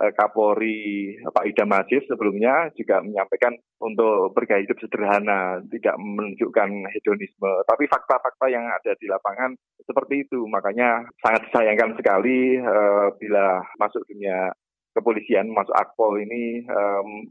uh, 0.00 0.10
Kapolri 0.16 1.12
Pak 1.22 1.44
Idam 1.44 1.72
Aziz 1.76 2.04
sebelumnya 2.08 2.72
juga 2.76 3.04
menyampaikan 3.04 3.56
untuk 3.82 4.32
bergaya 4.32 4.64
hidup 4.64 4.78
sederhana, 4.80 5.60
tidak 5.68 5.96
menunjukkan 5.98 6.70
hedonisme. 6.92 7.52
Tapi 7.68 7.84
fakta-fakta 7.90 8.46
yang 8.48 8.64
ada 8.68 8.96
di 8.96 9.06
lapangan 9.10 9.52
seperti 9.82 10.24
itu. 10.28 10.46
Makanya 10.48 11.04
sangat 11.20 11.48
disayangkan 11.50 11.98
sekali 11.98 12.56
uh, 12.58 13.12
bila 13.18 13.60
masuk 13.76 14.02
dunia 14.08 14.54
kepolisian 14.92 15.50
masuk 15.52 15.74
akpol 15.74 16.20
ini 16.20 16.64
um, 16.68 17.26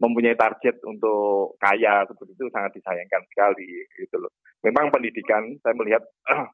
mempunyai 0.00 0.34
target 0.34 0.80
untuk 0.88 1.60
kaya 1.60 2.08
seperti 2.08 2.32
itu 2.32 2.48
sangat 2.48 2.72
disayangkan 2.80 3.22
sekali 3.28 3.84
gitu 4.00 4.16
loh. 4.16 4.32
Memang 4.64 4.88
pendidikan 4.88 5.44
saya 5.60 5.76
melihat 5.76 6.02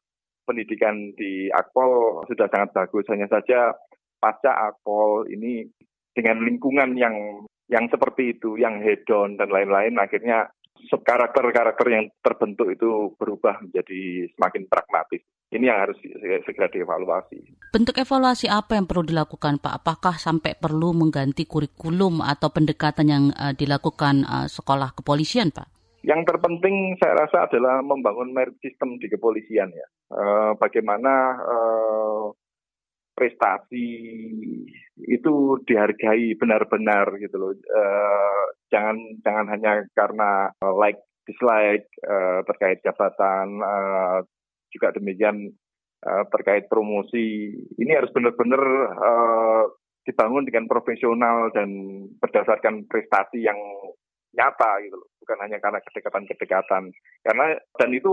pendidikan 0.48 1.14
di 1.14 1.46
akpol 1.54 2.22
sudah 2.26 2.50
sangat 2.50 2.74
bagus 2.74 3.06
hanya 3.10 3.30
saja 3.30 3.74
pasca 4.18 4.50
akpol 4.50 5.30
ini 5.30 5.66
dengan 6.10 6.42
lingkungan 6.42 6.98
yang 6.98 7.46
yang 7.66 7.86
seperti 7.90 8.38
itu, 8.38 8.58
yang 8.58 8.78
hedon 8.82 9.38
dan 9.38 9.50
lain-lain 9.50 9.98
akhirnya 9.98 10.50
karakter-karakter 10.86 11.86
yang 11.90 12.06
terbentuk 12.22 12.70
itu 12.70 13.14
berubah 13.18 13.58
menjadi 13.62 14.30
semakin 14.38 14.70
pragmatis. 14.70 15.22
Ini 15.46 15.62
yang 15.70 15.78
harus 15.86 15.98
segera 16.42 16.66
dievaluasi. 16.66 17.38
Bentuk 17.70 18.02
evaluasi 18.02 18.50
apa 18.50 18.74
yang 18.74 18.90
perlu 18.90 19.06
dilakukan 19.06 19.62
Pak? 19.62 19.78
Apakah 19.78 20.18
sampai 20.18 20.58
perlu 20.58 20.90
mengganti 20.90 21.46
kurikulum 21.46 22.18
atau 22.18 22.50
pendekatan 22.50 23.06
yang 23.06 23.24
uh, 23.38 23.54
dilakukan 23.54 24.26
uh, 24.26 24.50
sekolah 24.50 24.98
kepolisian 24.98 25.54
Pak? 25.54 25.70
Yang 26.02 26.34
terpenting 26.34 26.98
saya 26.98 27.14
rasa 27.14 27.46
adalah 27.46 27.78
membangun 27.78 28.34
merit 28.34 28.58
system 28.58 28.98
di 28.98 29.06
kepolisian 29.06 29.70
ya. 29.70 29.86
Uh, 30.10 30.52
bagaimana 30.58 31.38
uh, 31.38 32.34
prestasi 33.14 33.88
itu 35.06 35.34
dihargai 35.62 36.34
benar-benar 36.36 37.16
gitu 37.22 37.38
loh. 37.38 37.54
Uh, 37.54 38.44
jangan 38.68 38.98
jangan 39.22 39.46
hanya 39.54 39.72
karena 39.94 40.50
like 40.74 40.98
dislike 41.26 41.86
uh, 42.02 42.42
terkait 42.46 42.82
jabatan 42.82 43.62
uh, 43.62 44.26
juga 44.72 44.94
demikian 44.94 45.52
uh, 46.06 46.24
terkait 46.30 46.66
promosi. 46.70 47.54
Ini 47.78 47.92
harus 47.98 48.10
benar-benar 48.12 48.62
uh, 48.94 49.64
dibangun 50.06 50.46
dengan 50.46 50.70
profesional 50.70 51.50
dan 51.50 51.68
berdasarkan 52.22 52.86
prestasi 52.86 53.42
yang 53.42 53.58
nyata 54.36 54.84
gitu 54.86 54.96
loh. 54.96 55.10
Bukan 55.24 55.38
hanya 55.42 55.58
karena 55.58 55.82
kedekatan-kedekatan. 55.82 56.94
Karena 57.26 57.46
dan 57.80 57.90
itu 57.90 58.12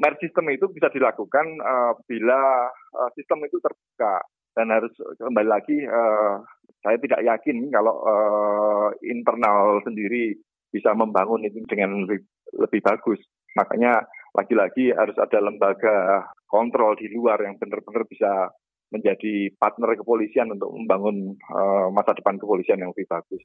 merit 0.00 0.18
system 0.22 0.48
itu 0.48 0.70
bisa 0.72 0.88
dilakukan 0.88 1.46
uh, 1.60 1.92
bila 2.08 2.70
uh, 2.96 3.10
sistem 3.18 3.44
itu 3.44 3.60
terbuka. 3.60 4.24
Dan 4.56 4.74
harus 4.74 4.90
kembali 5.22 5.48
lagi 5.48 5.86
uh, 5.86 6.42
saya 6.82 6.98
tidak 6.98 7.22
yakin 7.22 7.70
kalau 7.70 7.94
uh, 8.02 8.88
internal 9.06 9.78
sendiri 9.86 10.34
bisa 10.72 10.92
membangun 10.94 11.46
itu 11.46 11.62
dengan 11.66 12.06
lebih, 12.06 12.24
lebih 12.56 12.80
bagus. 12.82 13.20
Makanya 13.54 14.02
lagi-lagi 14.38 14.94
harus 14.94 15.18
ada 15.18 15.42
lembaga 15.42 16.30
kontrol 16.46 16.94
di 16.94 17.10
luar 17.10 17.42
yang 17.42 17.58
benar-benar 17.58 18.06
bisa 18.06 18.54
menjadi 18.88 19.52
partner 19.60 20.00
kepolisian 20.00 20.48
untuk 20.48 20.72
membangun 20.72 21.36
uh, 21.52 21.92
masa 21.92 22.16
depan 22.16 22.40
kepolisian 22.40 22.80
yang 22.80 22.90
lebih 22.96 23.04
bagus. 23.04 23.42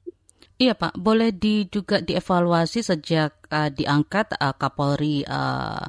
Iya 0.56 0.72
Pak, 0.72 0.96
boleh 0.96 1.36
di, 1.36 1.68
juga 1.68 2.00
dievaluasi 2.00 2.80
sejak 2.80 3.52
uh, 3.52 3.68
diangkat 3.68 4.40
uh, 4.40 4.56
Kapolri 4.56 5.20
uh, 5.26 5.84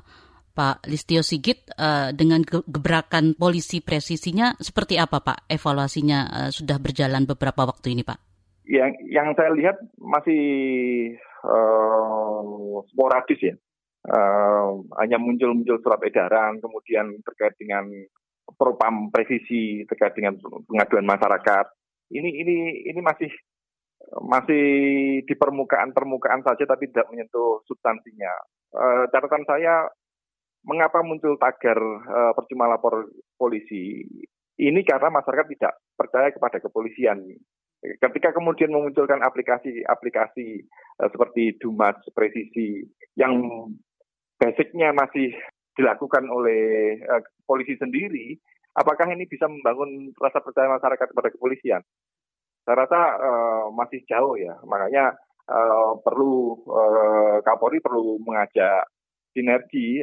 Pak 0.56 0.88
Listio 0.88 1.24
Sigit 1.24 1.72
uh, 1.80 2.12
dengan 2.12 2.43
gebrakan 2.47 3.36
polisi 3.36 3.80
presisinya 3.80 4.56
seperti 4.60 4.99
apa 4.99 5.24
Pak? 5.24 5.47
Evaluasinya 5.47 6.20
uh, 6.28 6.51
sudah 6.51 6.76
berjalan 6.80 7.24
beberapa 7.24 7.64
waktu 7.64 7.95
ini 7.95 8.03
Pak? 8.03 8.20
Yang 8.68 8.91
yang 9.08 9.32
saya 9.39 9.51
lihat 9.56 9.78
masih 9.95 10.43
uh, 11.47 12.82
sporadis 12.91 13.39
ya. 13.39 13.56
Uh, 14.06 14.86
hanya 15.01 15.18
muncul-muncul 15.18 15.82
surat 15.82 15.97
edaran, 16.06 16.62
kemudian 16.62 17.10
terkait 17.26 17.58
dengan 17.58 17.89
propam 18.53 19.10
presisi 19.10 19.82
terkait 19.89 20.14
dengan 20.14 20.38
pengaduan 20.70 21.10
masyarakat. 21.10 21.66
Ini 22.14 22.30
ini 22.45 22.56
ini 22.86 23.01
masih 23.01 23.34
masih 24.22 24.66
di 25.26 25.34
permukaan-permukaan 25.34 26.45
saja 26.45 26.70
tapi 26.70 26.93
tidak 26.93 27.10
menyentuh 27.10 27.66
substansinya. 27.66 28.34
Uh, 28.70 29.10
catatan 29.10 29.41
saya 29.49 29.89
mengapa 30.66 31.01
muncul 31.01 31.38
tagar 31.41 31.78
uh, 31.82 32.34
percuma 32.38 32.70
lapor 32.70 33.10
polisi 33.38 34.06
ini 34.62 34.82
karena 34.86 35.10
masyarakat 35.10 35.47
tidak 35.58 35.74
percaya 35.97 36.30
kepada 36.30 36.62
kepolisian. 36.62 37.26
Ketika 37.86 38.34
kemudian 38.34 38.74
memunculkan 38.74 39.22
aplikasi-aplikasi 39.22 40.47
uh, 41.01 41.10
seperti 41.10 41.58
Dumas 41.58 41.97
Presisi 42.14 42.86
yang 43.18 43.41
basicnya 44.46 44.93
masih 44.93 45.34
dilakukan 45.74 46.30
oleh 46.30 46.96
uh, 47.10 47.22
polisi 47.50 47.74
sendiri, 47.82 48.38
apakah 48.78 49.10
ini 49.10 49.26
bisa 49.26 49.50
membangun 49.50 50.14
rasa 50.22 50.38
percaya 50.46 50.70
masyarakat 50.70 51.08
kepada 51.10 51.34
kepolisian? 51.34 51.82
Saya 52.62 52.86
rasa 52.86 53.00
uh, 53.18 53.66
masih 53.74 54.06
jauh 54.06 54.38
ya, 54.38 54.54
makanya 54.70 55.18
uh, 55.50 55.98
perlu 56.06 56.62
uh, 56.70 57.41
Kapolri 57.41 57.82
perlu 57.82 58.22
mengajak 58.22 58.86
sinergi 59.36 60.00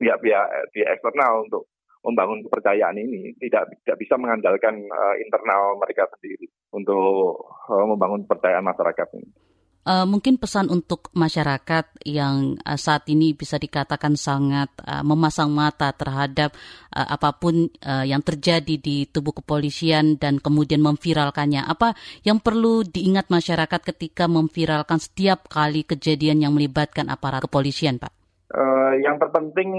pihak-pihak 0.00 0.46
uh, 0.48 0.70
di 0.72 0.80
eksternal 0.86 1.44
untuk 1.44 1.68
membangun 2.06 2.40
kepercayaan 2.46 2.96
ini 2.96 3.34
tidak 3.42 3.68
tidak 3.84 3.98
bisa 4.00 4.14
mengandalkan 4.16 4.86
uh, 4.88 5.14
internal 5.18 5.76
mereka 5.76 6.06
sendiri 6.16 6.46
untuk 6.72 7.44
uh, 7.68 7.86
membangun 7.86 8.24
kepercayaan 8.24 8.64
masyarakat 8.64 9.08
ini. 9.18 9.47
Uh, 9.88 10.04
mungkin 10.04 10.36
pesan 10.36 10.68
untuk 10.68 11.08
masyarakat 11.16 12.04
yang 12.04 12.60
uh, 12.60 12.76
saat 12.76 13.08
ini 13.08 13.32
bisa 13.32 13.56
dikatakan 13.56 14.20
sangat 14.20 14.68
uh, 14.84 15.00
memasang 15.00 15.48
mata 15.48 15.96
terhadap 15.96 16.52
uh, 16.92 17.08
apa 17.08 17.32
pun 17.32 17.72
uh, 17.88 18.04
yang 18.04 18.20
terjadi 18.20 18.76
di 18.76 19.08
tubuh 19.08 19.32
kepolisian 19.40 20.20
dan 20.20 20.44
kemudian 20.44 20.84
memviralkannya. 20.84 21.64
Apa 21.64 21.96
yang 22.20 22.36
perlu 22.36 22.84
diingat 22.84 23.32
masyarakat 23.32 23.80
ketika 23.96 24.28
memviralkan 24.28 25.00
setiap 25.00 25.48
kali 25.48 25.88
kejadian 25.88 26.44
yang 26.44 26.52
melibatkan 26.52 27.08
aparat 27.08 27.48
kepolisian, 27.48 27.96
Pak? 27.96 28.12
Uh, 28.52 28.92
yang 29.00 29.16
terpenting 29.16 29.72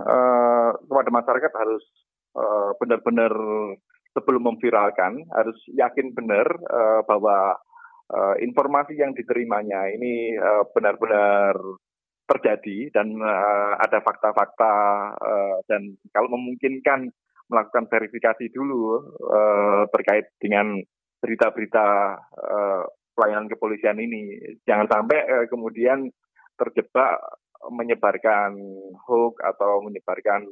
uh, 0.00 0.72
kepada 0.88 1.10
masyarakat 1.12 1.52
harus 1.52 1.84
benar-benar 2.80 3.34
sebelum 4.14 4.54
memviralkan 4.54 5.26
harus 5.34 5.58
yakin 5.74 6.14
benar 6.14 6.46
uh, 6.70 7.02
bahwa 7.02 7.58
uh, 8.10 8.34
informasi 8.42 8.98
yang 8.98 9.14
diterimanya 9.14 9.86
ini 9.94 10.34
uh, 10.36 10.66
benar-benar 10.74 11.54
terjadi 12.26 12.94
dan 12.94 13.18
uh, 13.18 13.74
ada 13.78 13.98
fakta-fakta 14.02 14.74
uh, 15.18 15.56
dan 15.66 15.98
kalau 16.14 16.30
memungkinkan 16.34 17.10
melakukan 17.50 17.90
verifikasi 17.90 18.46
dulu 18.54 19.02
uh, 19.26 19.82
terkait 19.90 20.30
dengan 20.38 20.78
berita-berita 21.18 21.86
uh, 22.38 22.82
pelayanan 23.18 23.50
kepolisian 23.50 23.98
ini 23.98 24.38
jangan 24.62 24.86
sampai 24.86 25.18
uh, 25.26 25.46
kemudian 25.50 26.06
terjebak 26.54 27.18
menyebarkan 27.68 28.56
hoax 29.04 29.36
atau 29.44 29.84
menyebarkan 29.84 30.48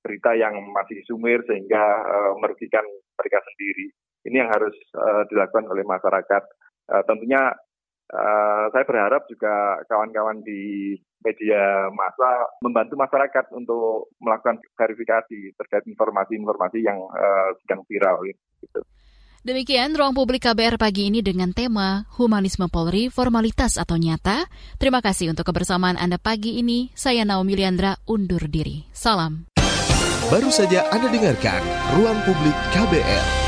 berita 0.00 0.32
yang 0.38 0.54
masih 0.72 1.02
sumir 1.04 1.42
sehingga 1.44 1.82
uh, 2.06 2.32
merugikan 2.40 2.86
mereka 3.18 3.42
sendiri. 3.44 3.92
Ini 4.24 4.46
yang 4.46 4.50
harus 4.52 4.72
uh, 4.96 5.26
dilakukan 5.28 5.68
oleh 5.68 5.84
masyarakat 5.84 6.42
uh, 6.88 7.02
tentunya 7.04 7.52
uh, 8.12 8.64
saya 8.72 8.84
berharap 8.84 9.28
juga 9.28 9.80
kawan-kawan 9.88 10.40
di 10.42 10.94
media 11.22 11.90
massa 11.90 12.46
membantu 12.62 12.94
masyarakat 12.94 13.50
untuk 13.54 14.14
melakukan 14.22 14.62
verifikasi 14.78 15.54
terkait 15.58 15.84
informasi-informasi 15.86 16.78
yang 16.82 16.98
uh, 17.10 17.50
sedang 17.64 17.82
viral 17.86 18.22
gitu. 18.24 18.80
Demikian 19.38 19.94
ruang 19.94 20.12
publik 20.18 20.44
KBR 20.44 20.76
pagi 20.76 21.08
ini 21.08 21.22
dengan 21.22 21.54
tema 21.54 22.04
Humanisme 22.18 22.66
Polri, 22.66 23.06
Formalitas 23.08 23.78
atau 23.78 23.94
Nyata. 23.94 24.44
Terima 24.82 24.98
kasih 24.98 25.30
untuk 25.30 25.46
kebersamaan 25.46 25.94
Anda 25.94 26.18
pagi 26.18 26.58
ini. 26.58 26.90
Saya 26.92 27.22
Naomi 27.22 27.54
Liandra 27.54 27.96
undur 28.10 28.50
diri. 28.50 28.84
Salam. 28.90 29.46
Baru 30.28 30.52
saja 30.52 30.90
Anda 30.92 31.08
dengarkan 31.08 31.62
Ruang 31.96 32.18
Publik 32.26 32.56
KBR. 32.76 33.47